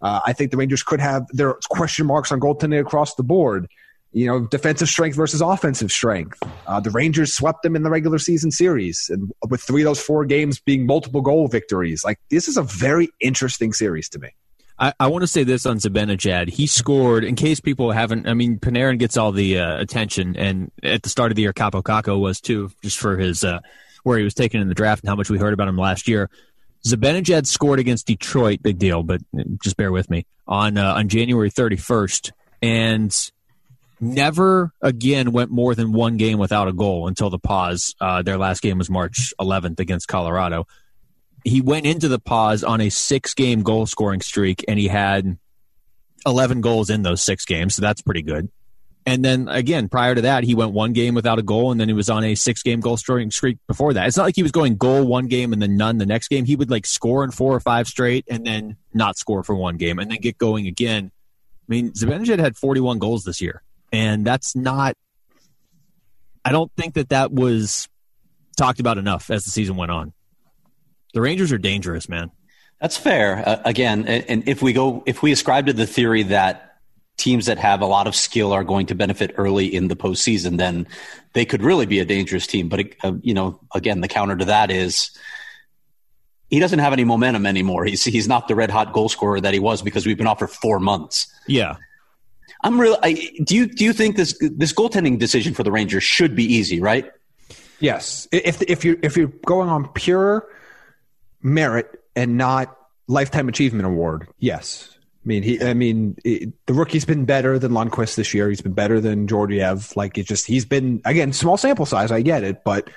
[0.02, 3.68] Uh, I think the Rangers could have their question marks on goaltending across the board.
[4.16, 6.42] You know, defensive strength versus offensive strength.
[6.66, 10.00] Uh, the Rangers swept them in the regular season series, and with three of those
[10.00, 12.02] four games being multiple goal victories.
[12.02, 14.30] Like this is a very interesting series to me.
[14.78, 16.48] I, I want to say this on Zibanejad.
[16.48, 20.72] He scored, in case people haven't, I mean, Panarin gets all the uh, attention, and
[20.82, 23.60] at the start of the year, Kaapo Kakko was too, just for his, uh,
[24.02, 26.08] where he was taken in the draft and how much we heard about him last
[26.08, 26.30] year.
[26.86, 29.20] Zibanejad scored against Detroit, big deal, but
[29.62, 33.30] just bear with me, on, uh, on January 31st, and
[34.00, 37.94] never again went more than one game without a goal until the pause.
[38.00, 40.66] Uh, their last game was March 11th against Colorado
[41.46, 45.38] he went into the pause on a six game goal scoring streak and he had
[46.26, 47.76] 11 goals in those six games.
[47.76, 48.50] So that's pretty good.
[49.08, 51.86] And then again, prior to that, he went one game without a goal and then
[51.86, 54.08] he was on a six game goal scoring streak before that.
[54.08, 56.44] It's not like he was going goal one game and then none the next game.
[56.44, 59.76] He would like score in four or five straight and then not score for one
[59.76, 61.12] game and then get going again.
[61.14, 64.96] I mean, Zibanejad had 41 goals this year and that's not,
[66.44, 67.88] I don't think that that was
[68.56, 70.12] talked about enough as the season went on.
[71.14, 72.30] The Rangers are dangerous, man.
[72.80, 73.42] That's fair.
[73.46, 76.76] Uh, again, and, if we go, if we ascribe to the theory that
[77.16, 80.58] teams that have a lot of skill are going to benefit early in the postseason,
[80.58, 80.86] then
[81.32, 82.68] they could really be a dangerous team.
[82.68, 85.10] But uh, you know, again, the counter to that is
[86.50, 87.84] he doesn't have any momentum anymore.
[87.86, 90.38] He's he's not the red hot goal scorer that he was because we've been off
[90.38, 91.32] for four months.
[91.46, 91.76] Yeah.
[92.62, 92.98] I'm really.
[93.02, 93.12] I,
[93.44, 96.80] do you do you think this this goaltending decision for the Rangers should be easy?
[96.80, 97.10] Right?
[97.80, 100.48] Yes, if if you if you're going on pure
[101.42, 102.76] merit and not
[103.06, 104.96] lifetime achievement award, yes.
[105.24, 105.62] I mean, he.
[105.62, 108.48] I mean, it, the rookie's been better than Lundqvist this year.
[108.48, 109.92] He's been better than Georgiev.
[109.96, 112.12] Like it just, he's been again small sample size.
[112.12, 112.88] I get it, but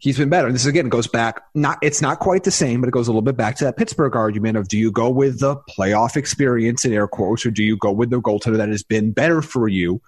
[0.00, 0.48] he's been better.
[0.48, 1.42] And this again goes back.
[1.54, 3.76] Not, it's not quite the same, but it goes a little bit back to that
[3.76, 7.62] Pittsburgh argument of do you go with the playoff experience in air quotes, or do
[7.62, 10.00] you go with the goaltender that has been better for you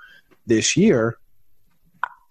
[0.46, 1.16] this year?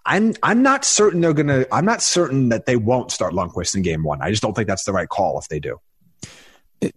[0.05, 1.65] I'm I'm not certain they're gonna.
[1.71, 4.19] I'm not certain that they won't start Lundqvist in game one.
[4.21, 5.79] I just don't think that's the right call if they do.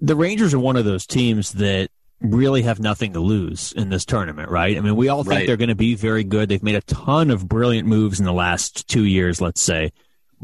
[0.01, 1.91] The Rangers are one of those teams that
[2.23, 4.79] really have nothing to lose in this tournament, right?
[4.79, 5.47] I mean, we all think Right.
[5.47, 6.49] they're going to be very good.
[6.49, 9.93] They've made a ton of brilliant moves in the last two years, let's say.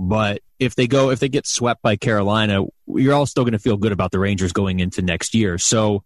[0.03, 3.59] But if they go, if they get swept by Carolina, you're all still going to
[3.59, 5.59] feel good about the Rangers going into next year.
[5.59, 6.05] So,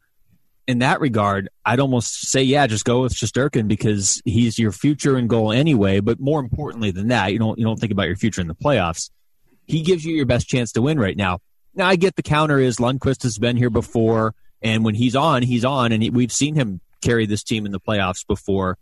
[0.66, 5.16] in that regard, I'd almost say, yeah, just go with Shesterkin because he's your future
[5.16, 6.00] and goal anyway.
[6.00, 8.56] But more importantly than that, you don't you don't think about your future in the
[8.56, 9.10] playoffs.
[9.64, 11.38] He gives you your best chance to win right now.
[11.76, 15.42] Now, I get the counter is Lundqvist has been here before, and when he's on,
[15.42, 18.76] he's on, and he, we've seen him carry this team in the playoffs before.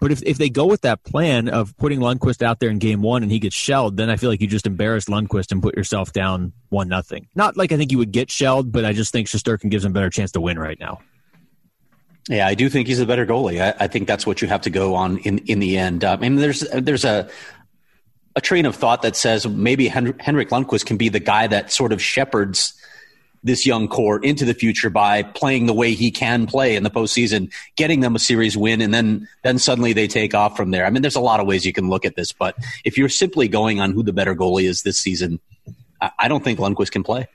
[0.00, 3.02] But if, if they go with that plan of putting Lundqvist out there in game
[3.02, 5.76] one and he gets shelled, then I feel like you just embarrass Lundqvist and put
[5.76, 7.28] yourself down one nothing.
[7.34, 9.92] Not like I think you would get shelled, but I just think Shesterkin gives him
[9.92, 11.00] a better chance to win right now.
[12.28, 13.60] Yeah, I do think he's a better goalie.
[13.60, 16.04] I, I think that's what you have to go on in in the end.
[16.04, 17.28] Uh, mean, there's there's a
[18.36, 21.72] a train of thought that says maybe Hen- Henrik Lundqvist can be the guy that
[21.72, 22.74] sort of shepherds
[23.42, 26.90] this young core into the future by playing the way he can play in the
[26.90, 30.86] postseason, getting them a series win, and then then suddenly they take off from there.
[30.86, 33.08] I mean, there's a lot of ways you can look at this, but if you're
[33.08, 35.40] simply going on who the better goalie is this season,
[36.18, 37.28] I don't think Lundqvist can play.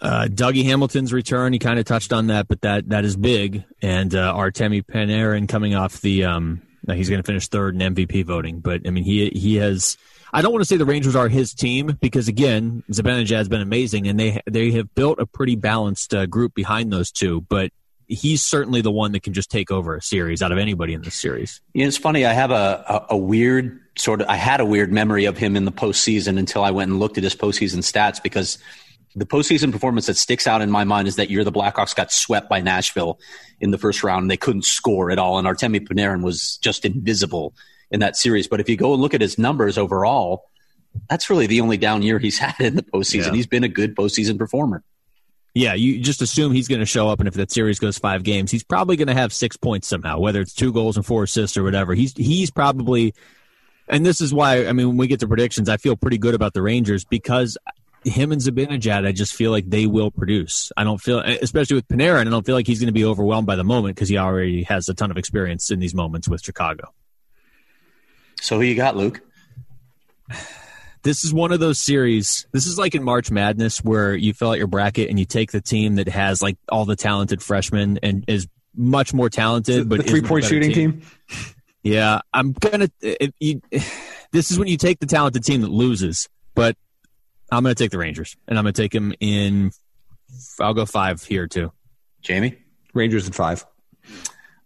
[0.00, 3.64] Uh, Dougie Hamilton's return, he kind of touched on that, but that that is big.
[3.80, 8.24] And uh, Artemi Panarin coming off the, um, he's going to finish third in MVP
[8.24, 8.60] voting.
[8.60, 9.96] But I mean, he he has
[10.32, 13.60] I don't want to say the Rangers are his team because again, Zibanejad has been
[13.60, 17.42] amazing, and they they have built a pretty balanced uh, group behind those two.
[17.42, 17.70] But
[18.06, 21.02] he's certainly the one that can just take over a series out of anybody in
[21.02, 21.60] this series.
[21.72, 22.26] It's funny.
[22.26, 25.56] I have a, a, a weird sort of I had a weird memory of him
[25.56, 28.58] in the postseason until I went and looked at his postseason stats because
[29.14, 32.12] the postseason performance that sticks out in my mind is that year the Blackhawks got
[32.12, 33.18] swept by Nashville
[33.60, 35.38] in the first round and they couldn't score at all.
[35.38, 37.54] And Artemi Panarin was just invisible
[37.90, 38.48] in that series.
[38.48, 40.44] But if you go and look at his numbers overall,
[41.08, 43.26] that's really the only down year he's had in the postseason.
[43.26, 43.34] Yeah.
[43.34, 44.82] He's been a good postseason performer.
[45.56, 48.24] Yeah, you just assume he's going to show up, and if that series goes five
[48.24, 51.22] games, he's probably going to have six points somehow, whether it's two goals and four
[51.22, 51.94] assists or whatever.
[51.94, 53.14] He's he's probably,
[53.86, 56.34] and this is why I mean, when we get to predictions, I feel pretty good
[56.34, 57.56] about the Rangers because
[58.04, 60.70] him and Zibanejad, I just feel like they will produce.
[60.76, 63.46] I don't feel, especially with Panarin, I don't feel like he's going to be overwhelmed
[63.46, 66.42] by the moment because he already has a ton of experience in these moments with
[66.42, 66.92] Chicago.
[68.40, 69.20] So who you got, Luke?
[71.02, 72.46] This is one of those series.
[72.52, 75.52] This is like in March Madness where you fill out your bracket and you take
[75.52, 79.98] the team that has like all the talented freshmen and is much more talented, but
[79.98, 80.92] the three point shooting team.
[80.92, 81.02] team.
[81.82, 82.88] Yeah, I'm gonna.
[83.02, 83.60] If you,
[84.32, 86.76] this is when you take the talented team that loses, but
[87.56, 89.72] I'm gonna take the Rangers and I'm gonna take them in.
[90.60, 91.72] I'll go five here too.
[92.22, 92.58] Jamie,
[92.92, 93.64] Rangers in five.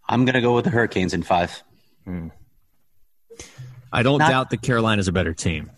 [0.09, 1.63] I'm gonna go with the Hurricanes in five.
[2.05, 2.29] Hmm.
[3.93, 5.71] I don't Not, doubt that Carolina's a better team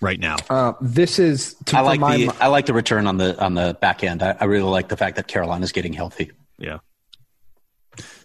[0.00, 0.36] right now.
[0.50, 3.54] Uh, this is to, I like my, the I like the return on the on
[3.54, 4.22] the back end.
[4.22, 6.32] I, I really like the fact that Carolina's getting healthy.
[6.58, 6.78] Yeah.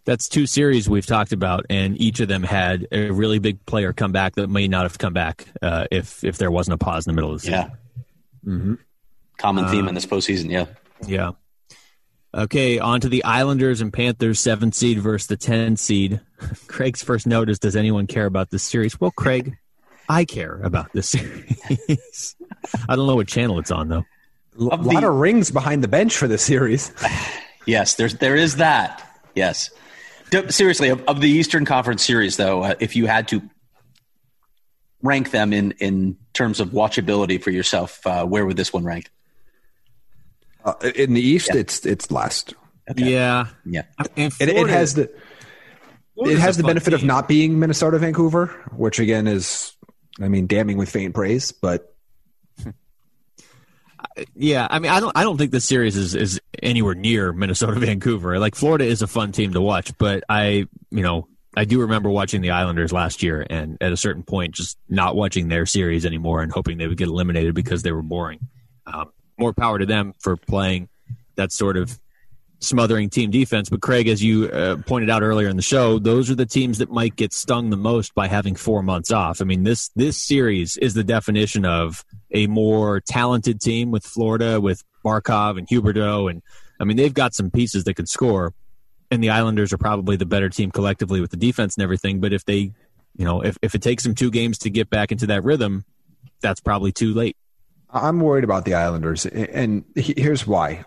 [0.08, 3.92] That's two series we've talked about, and each of them had a really big player
[3.92, 7.06] come back that may not have come back uh, if if there wasn't a pause
[7.06, 7.54] in the middle of the season.
[7.54, 8.50] Yeah.
[8.50, 8.74] Mm-hmm.
[9.38, 10.50] Common theme uh, in this postseason.
[10.50, 10.68] Yeah.
[11.06, 11.32] Yeah.
[12.34, 16.22] Okay, on to the Islanders and Panthers, seven seed versus the ten seed.
[16.68, 18.98] Craig's first note is: Does anyone care about this series?
[19.02, 19.58] Well, Craig,
[20.08, 22.38] I care about this series.
[22.88, 24.06] I don't know what channel it's on though.
[24.58, 26.94] A lot of rings behind the bench for this series.
[27.66, 29.04] yes, there's there is that.
[29.36, 29.70] Yes,
[30.50, 33.42] seriously, of, of the Eastern Conference series, though, uh, if you had to
[35.02, 39.10] rank them in in terms of watchability for yourself, uh, where would this one rank?
[40.64, 41.62] Uh, in the East, yeah.
[41.62, 42.54] it's it's last.
[42.90, 43.12] Okay.
[43.12, 43.84] Yeah, yeah.
[44.16, 45.12] Florida, it, it, has the
[46.16, 47.00] Florida's it has the benefit team.
[47.00, 49.74] of not being Minnesota, Vancouver, which again is,
[50.22, 51.52] I mean, damning with faint praise.
[51.52, 51.94] But
[54.36, 57.80] yeah, I mean, I don't, I don't think this series is is anywhere near Minnesota,
[57.80, 58.40] Vancouver.
[58.40, 62.10] Like Florida is a fun team to watch, but I, you know, I do remember
[62.10, 66.06] watching the Islanders last year, and at a certain point, just not watching their series
[66.06, 68.40] anymore and hoping they would get eliminated because they were boring.
[68.86, 70.90] Um, more power to them for playing
[71.36, 71.98] that sort of
[72.60, 73.70] smothering team defense.
[73.70, 76.80] But Craig, as you uh, pointed out earlier in the show, those are the teams
[76.80, 79.42] that might get stung the most by having four months off.
[79.42, 84.60] I mean this this series is the definition of a more talented team with Florida,
[84.60, 86.42] with Barkov and Huberdeau, and
[86.80, 88.54] I mean they've got some pieces that could score.
[89.10, 92.20] And the Islanders are probably the better team collectively with the defense and everything.
[92.20, 92.74] But if they,
[93.16, 95.86] you know, if, if it takes them two games to get back into that rhythm,
[96.42, 97.38] that's probably too late.
[97.90, 100.84] I'm worried about the Islanders, and here's why.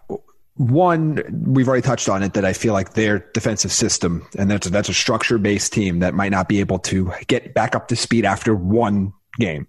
[0.61, 4.67] One, we've already touched on it that I feel like their defensive system, and that's
[4.67, 7.89] a, that's a structure based team that might not be able to get back up
[7.89, 9.67] to speed after one game.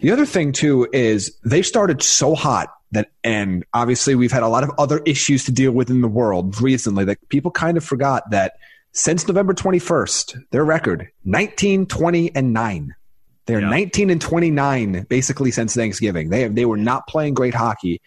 [0.00, 4.48] The other thing too is they started so hot that, and obviously we've had a
[4.48, 7.82] lot of other issues to deal with in the world recently that people kind of
[7.82, 8.52] forgot that
[8.92, 12.94] since November 21st, their record 19, 20, and 9.
[13.46, 13.68] They're yeah.
[13.68, 16.30] 19 and 29 basically since Thanksgiving.
[16.30, 18.00] They have, they were not playing great hockey.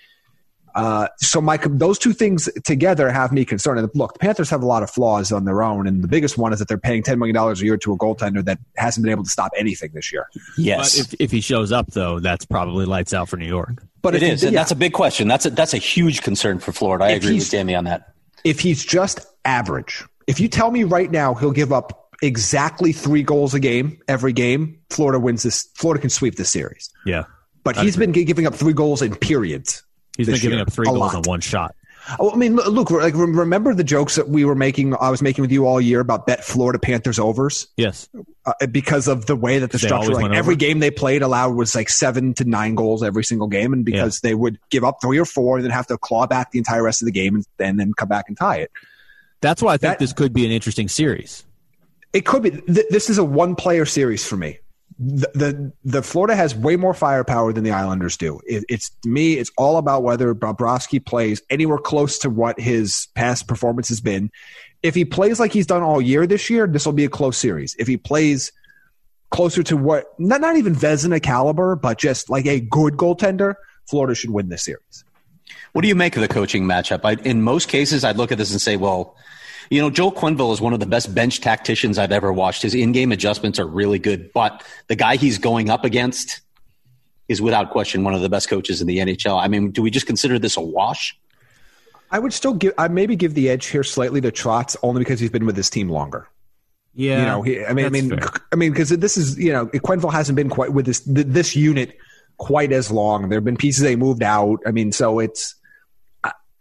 [0.78, 3.80] Uh, so my those two things together have me concerned.
[3.80, 6.38] And look, the Panthers have a lot of flaws on their own, and the biggest
[6.38, 9.04] one is that they're paying ten million dollars a year to a goaltender that hasn't
[9.04, 10.28] been able to stop anything this year.
[10.56, 13.84] Yes, but if, if he shows up though, that's probably lights out for New York.
[14.04, 14.54] But it is, he, yeah.
[14.54, 15.28] that's a big question.
[15.28, 17.06] That's a that's a huge concern for Florida.
[17.06, 18.14] I if agree with Jamie on that.
[18.44, 23.24] If he's just average, If you tell me right now he'll give up exactly three
[23.24, 25.64] goals a game every game, Florida wins this.
[25.74, 26.90] Florida can sweep this series.
[27.06, 27.24] Yeah.
[27.64, 29.84] But he's been giving up three goals in periods.
[30.18, 30.62] He's been giving year.
[30.64, 31.16] up three A goals lot.
[31.16, 31.76] on one shot.
[32.20, 35.42] Oh, I mean, look, like remember the jokes that we were making, I was making
[35.42, 38.08] with you all year about bet Florida Panthers overs Yes.
[38.46, 40.56] uh, because of the way that the They structure, like every over?
[40.56, 43.74] game they played allowed was like seven to nine goals every single game.
[43.74, 46.52] And because they would give up three or four and then have to claw back
[46.52, 48.72] the entire rest of the game and, and then come back and tie it.
[49.42, 51.44] That's why I think That- this could be an interesting series.
[52.14, 52.52] It could be.
[52.52, 54.60] Th- this is a one player series for me.
[55.00, 58.42] The, the Florida has way more firepower than the Islanders do.
[58.48, 63.08] It, it's to me, it's all about whether Bobrovsky plays anywhere close to what his
[63.14, 64.32] past performance has been.
[64.82, 67.38] If he plays like he's done all year this year, this will be a close
[67.38, 67.76] series.
[67.78, 68.52] If he plays
[69.30, 73.56] closer to what not not even Vezina caliber, but just like a good goaltender,
[73.88, 75.04] Florida should win this series.
[75.74, 77.02] What do you make of the coaching matchup?
[77.04, 79.16] I, in most cases, I'd look at this and say, well,
[79.70, 82.62] you know, Joel Quenneville is one of the best bench tacticians I've ever watched.
[82.62, 86.42] His in-game adjustments are really good, but the guy he's going up against
[87.28, 89.42] is without question one of the best coaches in the NHL.
[89.42, 91.18] I mean, do we just consider this a wash?
[92.10, 95.20] I would still give I maybe give the edge here slightly to Trotz only because
[95.20, 96.28] he's been with his team longer.
[96.94, 97.20] Yeah.
[97.20, 98.30] you know, he, I mean, I mean, fair.
[98.52, 101.98] I mean, because this is you know, Quenneville hasn't been quite with this this unit
[102.38, 103.30] quite as long.
[103.30, 104.60] There have been pieces they moved out.
[104.66, 105.56] I mean, so it's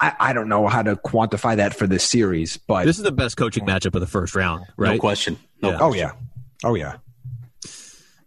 [0.00, 3.04] I, I I don't know how to quantify that for this series, but this is
[3.04, 5.00] the best coaching matchup of the first round, No right?
[5.00, 5.38] question.
[5.62, 5.78] No Yeah.
[5.80, 6.12] oh yeah,
[6.64, 6.96] oh yeah.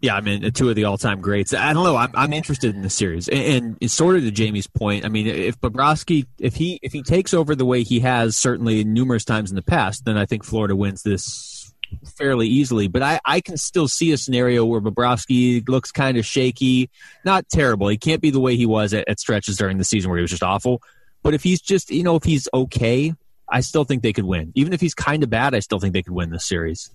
[0.01, 1.53] Yeah, I mean, two of the all-time greats.
[1.53, 1.97] I don't know.
[1.97, 5.03] I'm, I'm interested in the series, and, and it's sort of to Jamie's point.
[5.03, 8.85] I mean, if Bobrovsky, if he if he takes over the way he has certainly
[8.85, 11.73] numerous times in the past, then I think Florida wins this
[12.17, 12.87] fairly easily.
[12.87, 16.89] But I, I can still see a scenario where Bobrovsky looks kind of shaky,
[17.25, 17.89] not terrible.
[17.89, 20.21] He can't be the way he was at, at stretches during the season where he
[20.21, 20.81] was just awful.
[21.23, 23.13] But if he's just, you know, if he's okay,
[23.47, 24.51] I still think they could win.
[24.55, 26.91] Even if he's kind of bad, I still think they could win this series.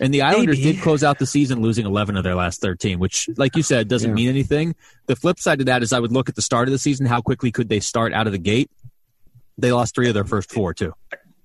[0.00, 0.72] And the Islanders Maybe.
[0.72, 3.88] did close out the season losing 11 of their last 13, which, like you said,
[3.88, 4.14] doesn't Yeah.
[4.14, 4.74] mean anything.
[5.06, 7.04] The flip side of that is I would look at the start of the season.
[7.06, 8.70] How quickly could they start out of the gate?
[9.58, 10.94] They lost three of their first four, too.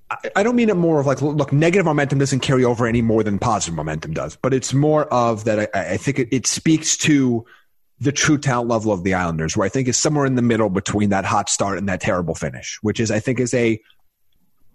[0.10, 3.02] I- I don't mean it more of like, look, negative momentum doesn't carry over any
[3.02, 5.70] more than positive momentum does, but it's more of that.
[5.76, 7.46] I, I think it, it speaks to
[8.00, 10.70] the true talent level of the Islanders, where I think is somewhere in the middle
[10.70, 13.80] between that hot start and that terrible finish, which is, I think, is a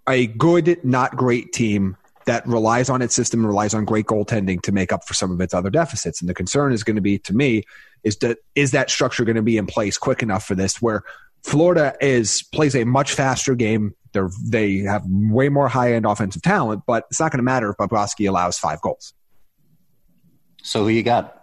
[0.07, 1.95] a good, not great team
[2.25, 5.31] that relies on its system and relies on great goaltending to make up for some
[5.31, 6.21] of its other deficits.
[6.21, 7.63] And the concern is going to be, to me,
[8.03, 10.81] is that is that structure going to be in place quick enough for this?
[10.81, 11.03] Where
[11.43, 13.95] Florida is plays a much faster game.
[14.13, 17.69] They're, they have way more high end offensive talent, but it's not going to matter
[17.69, 19.13] if Bobrovsky allows five goals.
[20.61, 21.42] So who you got?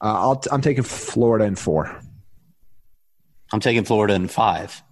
[0.00, 2.00] Uh, I'll, I'm taking Florida in four.
[3.52, 4.82] I'm taking Florida in five.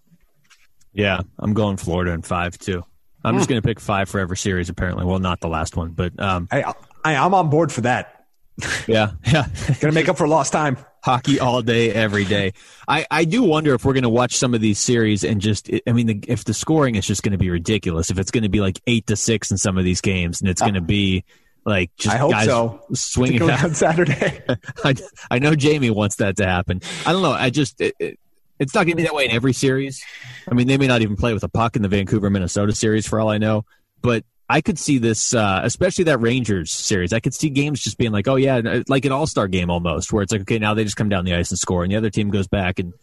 [0.92, 2.84] Yeah, I'm going Florida in five, too.
[3.24, 5.04] I'm just going to pick five for every series, apparently.
[5.04, 6.72] Well, not the last one, but um, I,
[7.04, 8.26] I, I'm on board for that.
[8.86, 9.46] yeah, yeah.
[9.66, 10.76] Going to make up for lost time.
[11.02, 12.52] hockey all day, every day.
[12.88, 15.70] I, I do wonder if we're going to watch some of these series and just,
[15.86, 18.42] I mean, the, if the scoring is just going to be ridiculous, if it's going
[18.42, 20.80] to be like eight to six in some of these games, and it's going to
[20.80, 21.24] be
[21.68, 22.80] like just I hope guys so.
[22.94, 23.42] swinging.
[23.42, 23.64] Out.
[23.64, 24.40] on Saturday.
[24.84, 24.94] I,
[25.30, 26.80] I know Jamie wants that to happen.
[27.06, 27.32] I don't know.
[27.32, 28.18] I just, it, it,
[28.58, 30.02] it's not going to be that way in every series.
[30.50, 33.06] I mean, they may not even play with a puck in the Vancouver Minnesota series
[33.06, 33.64] for all I know,
[34.02, 37.12] but I could see this, uh, especially that Rangers series.
[37.12, 40.12] I could see games just being like, oh yeah, like an All Star game almost,
[40.12, 41.96] where it's like, okay, now they just come down the ice and score, and the
[41.96, 42.94] other team goes back, and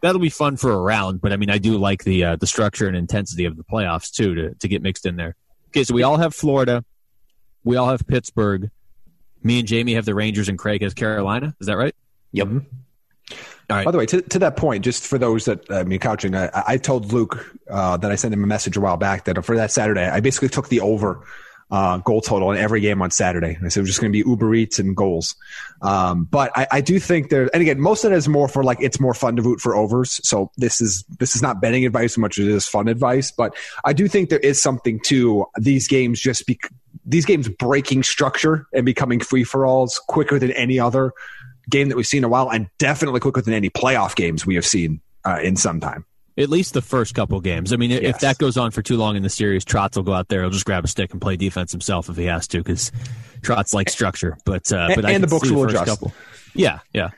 [0.00, 1.20] that'll be fun for a round.
[1.20, 4.10] But I mean, I do like the uh, the structure and intensity of the playoffs
[4.10, 5.36] too to to get mixed in there.
[5.68, 6.84] Okay, so we all have Florida,
[7.64, 8.70] we all have Pittsburgh.
[9.42, 11.54] Me and Jamie have the Rangers, and Craig has Carolina.
[11.60, 11.94] Is that right?
[12.32, 12.48] Yep.
[12.48, 13.84] All right.
[13.84, 16.50] By the way, to, to that point, just for those that I mean, couching, I,
[16.66, 19.56] I told Luke uh, that I sent him a message a while back that for
[19.56, 21.24] that Saturday, I basically took the over
[21.70, 23.56] uh, goal total in every game on Saturday.
[23.64, 25.36] I said it was just going to be Uber Eats and goals.
[25.82, 28.64] Um, but I, I do think there, and again, most of it is more for
[28.64, 30.20] like it's more fun to root for overs.
[30.26, 33.30] So this is this is not betting advice as much as it is fun advice.
[33.30, 33.54] But
[33.84, 36.58] I do think there is something to these games just be
[37.04, 41.12] these games breaking structure and becoming free for alls quicker than any other
[41.68, 44.56] game that we've seen in a while, and definitely quicker than any playoff games we
[44.56, 46.04] have seen uh, in some time.
[46.40, 47.72] At least the first couple games.
[47.72, 50.12] I mean, if that goes on for too long in the series, Trotz will go
[50.12, 50.40] out there.
[50.42, 52.90] He'll just grab a stick and play defense himself if he has to, because
[53.42, 54.36] Trotz likes structure.
[54.44, 55.90] But uh, And- but I and the books will first adjust.
[55.90, 56.12] Couple.
[56.54, 57.10] Yeah, yeah.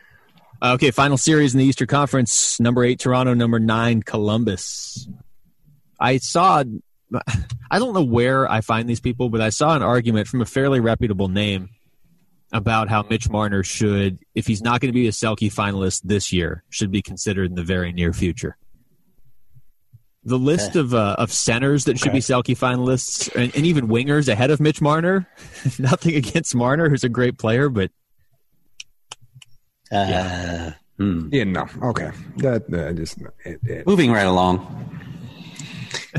[0.60, 5.08] Uh, okay, final series in the Eastern Conference: number eight Toronto, number nine Columbus.
[5.98, 6.62] I saw.
[7.70, 10.46] I don't know where I find these people, but I saw an argument from a
[10.46, 11.68] fairly reputable name
[12.52, 16.32] about how Mitch Marner should, if he's not going to be a Selke finalist this
[16.32, 18.56] year, should be considered in the very near future.
[20.24, 24.28] The list of uh, of centers that should be Selke finalists, and, and even wingers
[24.28, 25.26] ahead of Mitch Marner.
[25.80, 27.90] Nothing against Marner, who's a great player, but
[29.90, 31.28] Uh, hmm.
[31.32, 31.66] Yeah, no.
[31.82, 32.10] Okay.
[32.36, 35.00] That, that just it, it, Moving right along.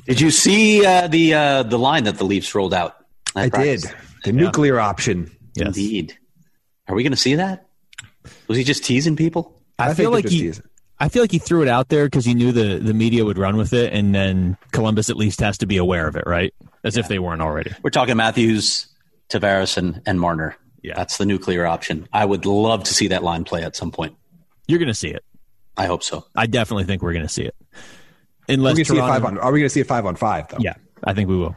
[0.06, 2.97] Did you see uh, the uh, the line that the Leafs rolled out?
[3.36, 3.84] I practice?
[3.84, 3.95] did.
[4.26, 5.32] The nuclear option.
[5.56, 5.68] yes.
[5.68, 6.18] Indeed.
[6.88, 7.68] Are we going to see that?
[8.47, 9.62] Was he just teasing people?
[9.80, 10.41] I, think feel like just he.
[10.41, 10.66] teasing.
[11.04, 13.38] I feel like he threw it out there because he knew the the media would
[13.38, 16.54] run with it, and then Columbus at least has to be aware of it, right?
[16.86, 17.72] As if they weren't already.
[17.84, 18.88] We're talking Matthews,
[19.30, 20.56] Tavares, and, and Marner.
[20.82, 20.93] Yeah.
[20.95, 22.08] That's the nuclear option.
[22.14, 24.16] I would love to see that line play at some point.
[24.68, 25.24] You're going to see it.
[25.78, 26.26] I hope so.
[26.36, 27.56] I definitely think we're going to see it.
[27.74, 29.38] Are Unless we going to see a Toronto- five on?
[29.39, 30.58] Are we going to see a five on five though?
[30.60, 31.56] Yeah, I think we will.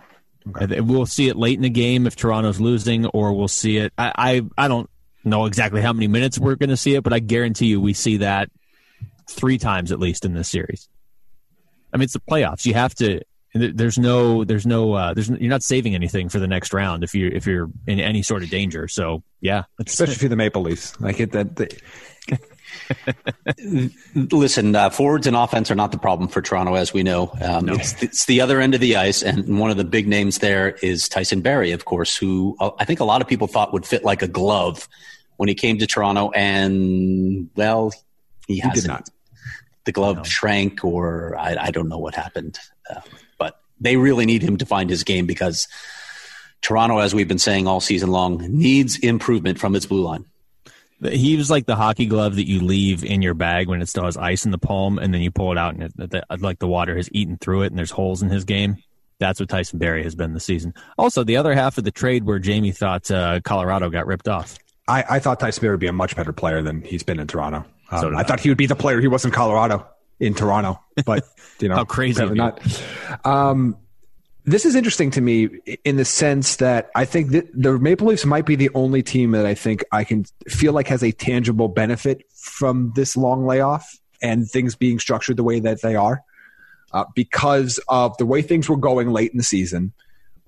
[0.54, 3.76] I thi- We'll see it late in the game if Toronto's losing, or we'll see
[3.78, 3.92] it.
[3.96, 4.88] I I, I don't
[5.24, 7.92] know exactly how many minutes we're going to see it, but I guarantee you we
[7.94, 8.48] see that
[9.28, 10.88] three times at least in this series.
[11.92, 12.64] I mean, it's the playoffs.
[12.64, 13.20] You have to.
[13.54, 14.44] There's no.
[14.44, 14.92] There's no.
[14.92, 15.30] Uh, there's.
[15.30, 18.42] You're not saving anything for the next round if you if you're in any sort
[18.42, 18.86] of danger.
[18.86, 20.98] So yeah, it's, Especially for the Maple Leafs.
[21.00, 21.56] Like it, that.
[21.56, 21.80] The,
[24.14, 27.32] Listen, uh, forwards and offense are not the problem for Toronto, as we know.
[27.40, 30.38] Um, it's, it's the other end of the ice, and one of the big names
[30.38, 33.72] there is Tyson Barrie, of course, who uh, I think a lot of people thought
[33.72, 34.88] would fit like a glove
[35.36, 37.92] when he came to Toronto, and well,
[38.46, 38.82] he, he hasn't.
[38.82, 39.10] did not.
[39.86, 42.58] The glove shrank, or I, I don't know what happened,
[42.90, 43.00] uh,
[43.38, 45.68] but they really need him to find his game because
[46.60, 50.24] Toronto, as we've been saying all season long, needs improvement from its blue line.
[51.08, 54.04] he was like the hockey glove that you leave in your bag when it still
[54.04, 56.58] has ice in the palm, and then you pull it out, and it, the, like
[56.58, 58.76] the water has eaten through it, and there's holes in his game.
[59.18, 60.74] That's what Tyson Barrie has been this season.
[60.98, 64.58] Also, the other half of the trade where Jamie thought uh, Colorado got ripped off.
[64.88, 67.26] I, I thought Tyson Barrie would be a much better player than he's been in
[67.26, 67.64] Toronto.
[67.90, 69.86] Um, So I thought he would be the player he was in Colorado
[70.20, 71.24] in Toronto, but
[71.60, 72.60] you know How crazy not.
[73.24, 73.76] Um,
[74.44, 75.48] this is interesting to me
[75.84, 79.32] in the sense that I think that the Maple Leafs might be the only team
[79.32, 83.98] that I think I can feel like has a tangible benefit from this long layoff
[84.22, 86.22] and things being structured the way that they are
[86.92, 89.92] uh, because of the way things were going late in the season.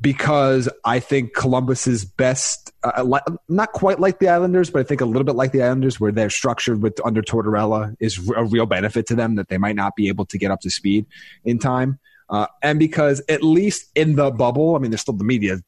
[0.00, 5.00] Because I think Columbus's best, uh, li- not quite like the Islanders, but I think
[5.00, 8.66] a little bit like the Islanders, where they're structured with under Tortorella, is a real
[8.66, 11.06] benefit to them that they might not be able to get up to speed
[11.44, 11.98] in time.
[12.30, 15.58] Uh, and because at least in the bubble, I mean, there's still the media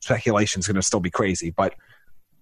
[0.00, 1.74] speculation is going to still be crazy, but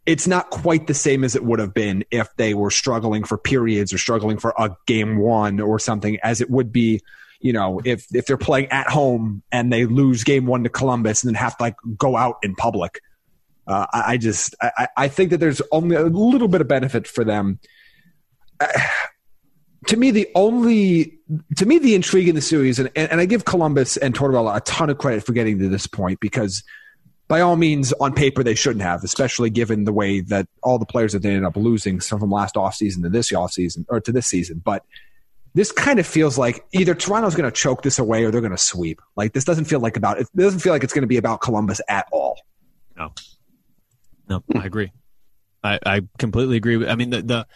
[0.06, 3.38] it's not quite the same as it would have been if they were struggling for
[3.38, 7.00] periods or struggling for a game one or something, as it would be,
[7.44, 11.22] you know, if if they're playing at home and they lose game one to Columbus
[11.22, 13.02] and then have to like go out in public.
[13.66, 17.06] Uh, I, I just I, I think that there's only a little bit of benefit
[17.06, 17.60] for them.
[18.58, 18.66] Uh,
[19.88, 21.18] to me, the only
[21.56, 24.60] to me the intrigue in the series, and, and I give Columbus and Tortorella a
[24.60, 26.64] ton of credit for getting to this point because
[27.28, 30.86] by all means, on paper, they shouldn't have, especially given the way that all the
[30.86, 34.12] players that they ended up losing, some from last offseason to this offseason or to
[34.12, 34.62] this season.
[34.64, 34.82] But
[35.54, 38.50] this kind of feels like either Toronto's going to choke this away or they're going
[38.50, 39.00] to sweep.
[39.16, 41.40] Like this doesn't feel like about it doesn't feel like it's going to be about
[41.40, 42.40] Columbus at all.
[42.96, 43.12] No,
[44.28, 44.92] no, I agree.
[45.62, 46.86] I, I completely agree.
[46.86, 47.46] I mean, the, the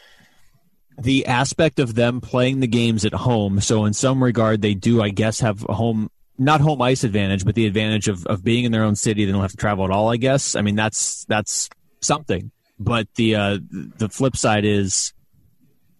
[1.01, 3.61] the aspect of them playing the games at home.
[3.61, 7.45] So in some regard, they do, I guess, have a home not home ice advantage,
[7.45, 9.25] but the advantage of, of being in their own city.
[9.25, 10.09] They don't have to travel at all.
[10.09, 10.55] I guess.
[10.55, 11.69] I mean, that's that's
[12.01, 12.53] something.
[12.79, 15.13] But the uh, the flip side is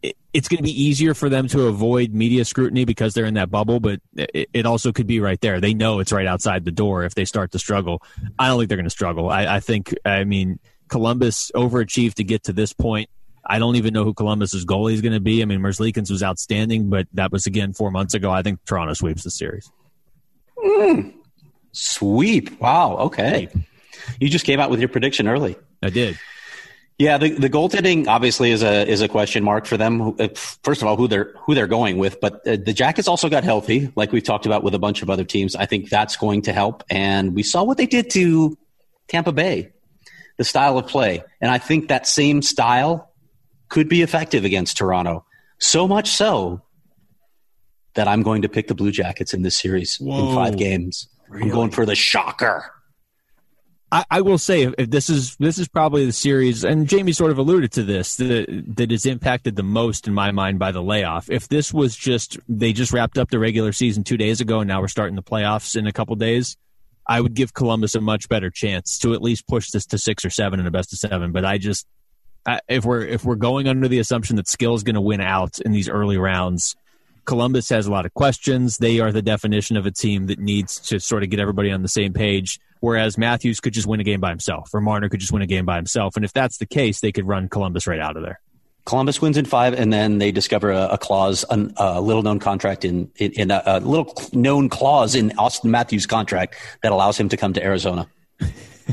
[0.03, 3.51] it's going to be easier for them to avoid media scrutiny because they're in that
[3.51, 3.81] bubble.
[3.81, 5.61] But it, also could be right there.
[5.61, 8.03] They know it's right outside the door if they start to struggle.
[8.39, 9.31] I don't think they're going to struggle.
[9.31, 9.95] I, I think.
[10.05, 13.11] I mean, Columbus overachieved to get to this point.
[13.45, 15.41] I don't even know who Columbus's goalie is going to be.
[15.43, 18.31] I mean, Merzlikins was outstanding, but that was again four months ago.
[18.31, 19.71] I think Toronto sweeps the series.
[20.59, 21.11] Hmm.
[21.73, 22.61] Sweep.
[22.61, 22.97] Wow.
[22.97, 23.49] Okay.
[24.21, 25.57] You just came out with your prediction early.
[25.83, 26.19] I did.
[26.99, 30.17] Yeah, the, the goaltending obviously is a is a question mark for them.
[30.19, 30.29] Uh,
[30.65, 33.45] First of all, who they're who they're going with, but uh, the Jackets also got
[33.45, 35.55] healthy, like we've talked about with a bunch of other teams.
[35.55, 38.59] I think that's going to help, and we saw what they did to
[39.07, 39.71] Tampa Bay,
[40.39, 43.13] the style of play, and I think that same style
[43.69, 45.25] could be effective against Toronto.
[45.59, 46.63] So much so
[47.95, 51.09] that I'm going to pick the Blue Jackets in this series in five games.
[51.33, 52.73] I'm going for the shocker.
[53.91, 57.31] I, I will say if, this is this is probably the series, and Jamie sort
[57.31, 60.83] of alluded to this that that is impacted the most in my mind by the
[60.83, 61.31] layoff.
[61.31, 64.69] If this was just they just wrapped up the regular season two days ago, and
[64.69, 66.57] now we're starting the playoffs in a couple days,
[67.07, 70.25] I would give Columbus a much better chance to at least push this to six
[70.25, 71.33] or seven in a best of seven.
[71.33, 71.87] But I just
[72.45, 75.23] I, if we're if we're going under the assumption that skill is going to win
[75.23, 76.77] out in these early rounds,
[77.25, 78.77] Columbus has a lot of questions.
[78.77, 81.81] They are the definition of a team that needs to sort of get everybody on
[81.81, 82.61] the same page.
[82.81, 85.47] Whereas Matthews could just win a game by himself, or Marner could just win a
[85.47, 86.17] game by himself.
[86.17, 88.41] And if that's the case, they could run Columbus right out of there.
[88.89, 92.39] Columbus wins in five, and then they discover a, a clause, an, a little known
[92.39, 97.21] contract in, in, in a, a, little known clause in Auston Matthews' contract that allows
[97.21, 98.09] him to come to Arizona.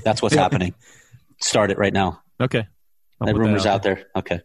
[0.03, 0.73] That's what's happening.
[1.39, 2.21] Start it right now.
[2.41, 2.67] Okay.
[3.21, 3.95] I'll that rumor's out there.
[3.95, 4.05] there.
[4.17, 4.41] Okay.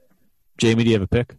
[0.59, 1.35] Jamie, do you have a pick?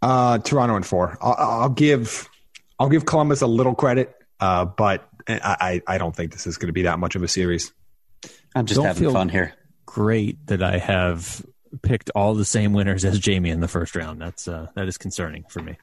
[0.00, 1.18] Uh, Toronto and four.
[1.20, 2.30] I'll, I'll, give
[2.78, 6.68] I'll give Columbus a little credit, uh, but I, I don't think this is going
[6.68, 7.72] to be that much of a series.
[8.54, 9.54] I'm just don't having fun here.
[9.86, 11.44] Great that I have
[11.82, 14.20] picked all the same winners as Jamie in the first round.
[14.20, 15.78] That's uh, that is concerning for me.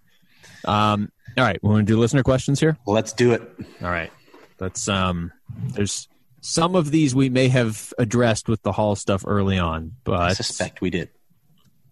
[0.66, 2.78] Um, all right, we want to do listener questions here.
[2.86, 3.42] Let's do it.
[3.82, 4.12] All right,
[4.60, 4.88] let's.
[4.88, 5.32] Um,
[5.74, 6.08] there's
[6.42, 10.34] some of these we may have addressed with the Hall stuff early on, but I
[10.34, 11.10] suspect we did.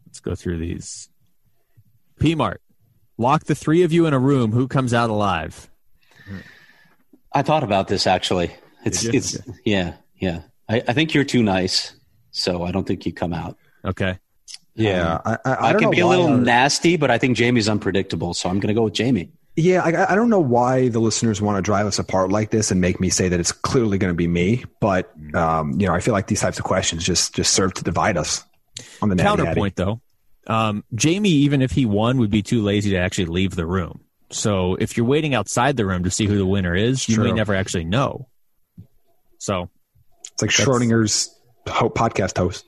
[0.05, 1.09] Let's go through these.
[2.19, 2.61] P Mart,
[3.17, 4.51] lock the three of you in a room.
[4.51, 5.69] Who comes out alive?
[7.33, 8.55] I thought about this actually.
[8.83, 10.41] It's it's yeah yeah.
[10.69, 11.93] I, I think you're too nice,
[12.31, 13.57] so I don't think you come out.
[13.85, 14.19] Okay.
[14.75, 18.35] Yeah, um, I, I, I can be a little nasty, but I think Jamie's unpredictable,
[18.35, 19.31] so I'm going to go with Jamie.
[19.55, 22.69] Yeah, I, I, don't know why the listeners want to drive us apart like this
[22.69, 25.95] and make me say that it's clearly going to be me, but um, you know,
[25.95, 28.45] I feel like these types of questions just just serve to divide us.
[29.01, 29.99] On the counterpoint, though,
[30.45, 34.01] um, Jamie, even if he won, would be too lazy to actually leave the room.
[34.29, 37.25] So if you're waiting outside the room to see who the winner is, you True.
[37.25, 38.27] may never actually know.
[39.37, 39.69] So
[40.33, 41.33] it's like Schrodinger's
[41.65, 42.65] podcast host.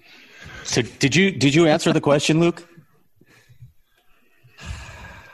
[0.63, 2.67] So did you did you answer the question, Luke?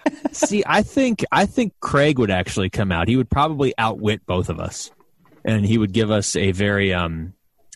[0.31, 3.07] See, I think I think Craig would actually come out.
[3.07, 4.91] He would probably outwit both of us,
[5.43, 7.33] and he would give us a very um.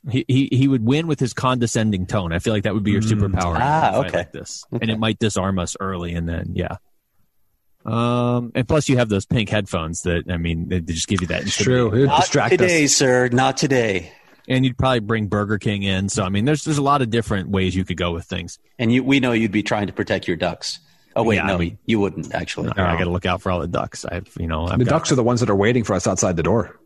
[0.10, 2.32] He, he he would win with his condescending tone.
[2.32, 3.12] I feel like that would be your mm.
[3.12, 3.58] superpower.
[3.60, 4.20] Ah, okay.
[4.20, 4.82] Like this, okay.
[4.82, 6.78] and it might disarm us early, and then yeah.
[7.86, 11.28] Um, and plus you have those pink headphones that I mean they just give you
[11.28, 11.44] that.
[11.44, 12.06] It's true.
[12.06, 12.94] Not today, us.
[12.94, 13.30] sir.
[13.30, 14.12] Not today
[14.50, 16.10] and you'd probably bring Burger King in.
[16.10, 18.60] So I mean, there's there's a lot of different ways you could go with things.
[18.78, 20.80] And you, we know you'd be trying to protect your ducks.
[21.16, 22.72] Oh wait, yeah, no, I mean, you wouldn't actually.
[22.76, 24.06] No, I got to look out for all the ducks.
[24.06, 26.08] I, you know, I've the got, ducks are the ones that are waiting for us
[26.08, 26.80] outside the door.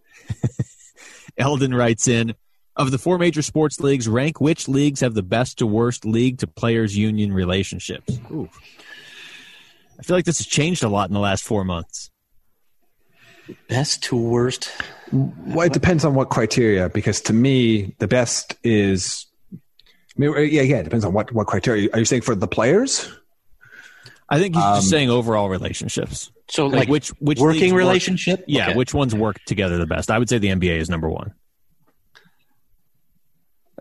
[1.37, 2.35] Eldon writes in.
[2.75, 6.39] Of the four major sports leagues, rank which leagues have the best to worst league
[6.39, 8.17] to players union relationships.
[8.31, 8.49] Ooh.
[10.03, 12.11] I feel like this has changed a lot in the last four months.
[13.69, 14.69] Best to worst.
[15.13, 16.89] Well, it depends on what criteria.
[16.89, 19.25] Because to me, the best is.
[19.53, 19.57] I
[20.17, 20.77] mean, yeah, yeah.
[20.79, 21.89] It depends on what what criteria.
[21.93, 23.09] Are you saying for the players?
[24.27, 26.29] I think he's um, just saying overall relationships.
[26.49, 28.41] So, like, like which which working relationship?
[28.41, 28.77] Work, yeah, okay.
[28.77, 30.11] which ones work together the best?
[30.11, 31.33] I would say the NBA is number one.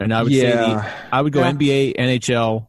[0.00, 0.42] And I would yeah.
[0.42, 1.52] say the, I would go yeah.
[1.52, 2.68] NBA, NHL,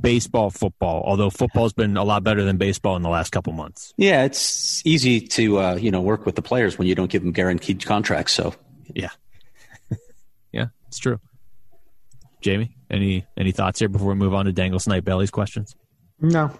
[0.00, 1.02] baseball, football.
[1.04, 3.94] Although football's been a lot better than baseball in the last couple months.
[3.96, 7.22] Yeah, it's easy to uh, you know work with the players when you don't give
[7.22, 8.32] them guaranteed contracts.
[8.32, 8.54] So
[8.94, 9.10] yeah,
[10.52, 11.20] yeah, it's true.
[12.40, 15.74] Jamie, any any thoughts here before we move on to Dangle Snipe Belly's questions?
[16.20, 16.50] No.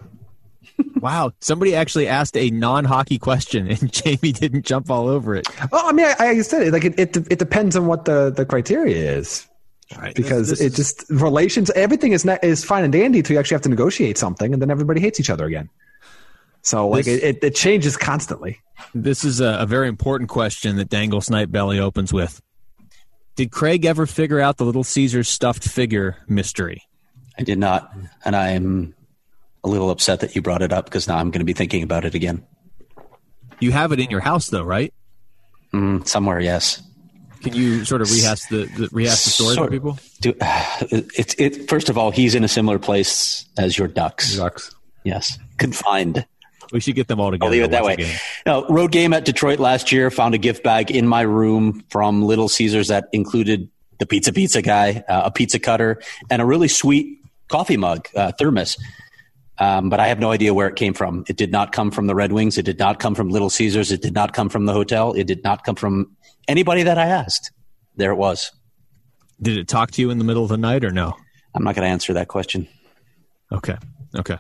[0.97, 5.47] wow, somebody actually asked a non-hockey question, and Jamie didn't jump all over it.
[5.73, 7.17] Oh, I mean, I, I said it like it, it.
[7.17, 9.47] It depends on what the the criteria is.
[9.97, 10.15] Right.
[10.15, 13.35] Because this, this it is, just relations, everything is not, is fine and dandy until
[13.35, 15.71] you actually have to negotiate something, and then everybody hates each other again.
[16.63, 18.61] So like this, it, it, changes constantly.
[18.95, 22.43] This is a, a, very important question that Dangle Snipe Belly opens with.
[23.37, 26.83] Did Craig ever figure out the Little Caesars stuffed figure mystery?
[27.39, 27.93] I did not,
[28.25, 28.95] and I am
[29.65, 31.83] a little upset that you brought it up because now I'm going to be thinking
[31.83, 32.45] about it again.
[33.61, 34.93] You have it in your house, though, right?
[35.73, 36.83] Mm, somewhere, yes.
[37.43, 39.99] Can you sort of rehash the, the rehash the story sort, for people?
[40.21, 40.35] Do,
[40.91, 44.37] it, it, first of all, he's in a similar place as your ducks.
[44.37, 44.75] Ducks.
[45.05, 46.27] Yes, confined.
[46.73, 47.47] We should get them all together.
[47.47, 48.15] I'll leave it that way.
[48.45, 50.11] No, road game at Detroit last year.
[50.11, 54.61] Found a gift bag in my room from Little Caesars that included the pizza pizza
[54.61, 58.77] guy, uh, a pizza cutter, and a really sweet coffee mug, uh, thermos.
[59.61, 61.25] Um, but I have no idea where it came from.
[61.29, 62.59] It did not come from the Red Wings.
[62.59, 63.91] It did not come from Little Caesars.
[63.91, 65.13] It did not come from the hotel.
[65.15, 67.51] It did not come from anybody that I asked.
[67.97, 68.53] There it was.
[69.43, 71.15] Did it talk to you in the middle of the night or no?
[71.55, 72.69] I'm not going to answer that question.
[73.51, 73.77] Okay.
[74.17, 74.39] Okay.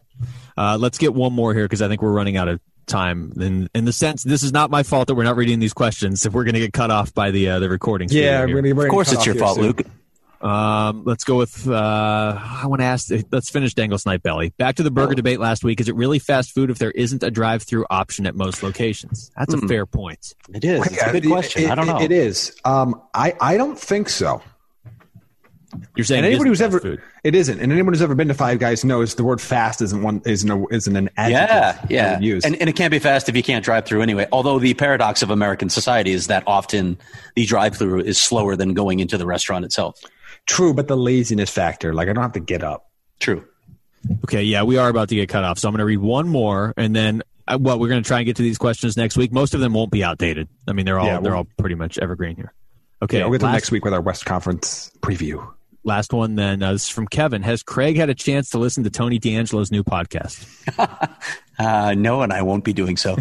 [0.56, 3.32] Uh, let's get one more here because I think we're running out of time.
[3.36, 6.24] In in the sense, this is not my fault that we're not reading these questions.
[6.26, 8.74] If we're going to get cut off by the uh, the recording, yeah, we're gonna,
[8.74, 9.66] we're of course it's your fault, soon.
[9.66, 9.82] Luke.
[10.40, 11.68] Um, let's go with.
[11.68, 13.10] Uh, I want to ask.
[13.32, 14.52] Let's finish Dangle Snipe Belly.
[14.56, 15.16] Back to the burger oh.
[15.16, 15.80] debate last week.
[15.80, 19.30] Is it really fast food if there isn't a drive-through option at most locations?
[19.36, 19.64] That's mm.
[19.64, 20.34] a fair point.
[20.52, 20.86] It is.
[20.86, 21.64] It's a good question.
[21.64, 22.00] It, I don't know.
[22.00, 22.54] It is.
[22.64, 24.42] Um, I I don't think so.
[25.96, 27.02] You're saying And anybody isn't who's fast ever food.
[27.24, 30.02] it isn't, and anyone who's ever been to Five Guys knows the word fast isn't
[30.02, 31.90] one isn't a, isn't an adjective.
[31.90, 32.14] Yeah, yeah.
[32.14, 32.44] would use.
[32.44, 34.26] And, and it can't be fast if you can't drive through anyway.
[34.32, 36.96] Although the paradox of American society is that often
[37.36, 40.00] the drive through is slower than going into the restaurant itself.
[40.48, 42.90] True, but the laziness factor, like I don't have to get up.
[43.20, 43.44] True.
[44.24, 46.28] Okay, yeah, we are about to get cut off, so I'm going to read one
[46.28, 49.16] more, and then uh, what we're going to try and get to these questions next
[49.16, 49.32] week.
[49.32, 50.48] Most of them won't be outdated.
[50.66, 52.52] I mean, they're all Yeah, they're we'll- all pretty much evergreen here.
[53.02, 55.46] Okay, Yeah, we'll get to last, next week with our West Conference preview.
[55.84, 56.34] last one.
[56.34, 57.42] Then uh, this is from Kevin.
[57.42, 60.46] Has Craig had a chance to listen to Tony DeAngelo's new podcast?
[61.60, 63.16] Uh, no, and I won't be doing so.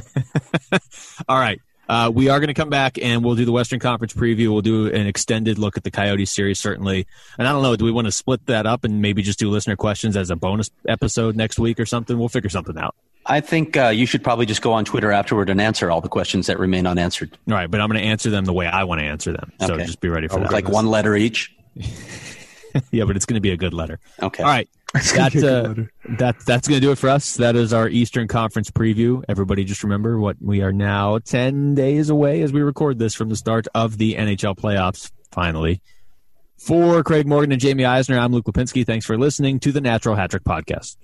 [1.28, 1.60] All right.
[1.90, 4.50] Uh, we are going to come back and we'll do the Western Conference preview.
[4.52, 7.08] We'll do an extended look at the Coyotes series, certainly.
[7.38, 9.50] And I don't know, do we want to split that up and maybe just do
[9.50, 12.18] listener questions as a bonus episode next week or something?
[12.18, 12.96] We'll figure something out.
[13.26, 16.08] I think uh, you should probably just go on Twitter afterward and answer all the
[16.10, 17.38] questions that remain unanswered.
[17.50, 19.52] All right, but I'm going to answer them the way I want to answer them.
[19.60, 19.86] So Okay.
[19.86, 20.52] just be ready for that.
[20.52, 21.54] Like one letter each.
[22.92, 24.00] yeah, but it's going to be a good letter.
[24.22, 24.44] Okay.
[24.44, 24.70] All right.
[24.94, 27.36] That, uh, that, that's going to do it for us.
[27.36, 29.24] That is our Eastern Conference preview.
[29.28, 33.30] Everybody just remember what we are now 10 days away as we record this from
[33.30, 35.82] the start of the NHL playoffs, finally.
[36.58, 38.86] For Craig Morgan and Jamie Eisner, I'm Luke Lapinski.
[38.86, 40.98] Thanks for listening to the Natural Hat Trick Podcast.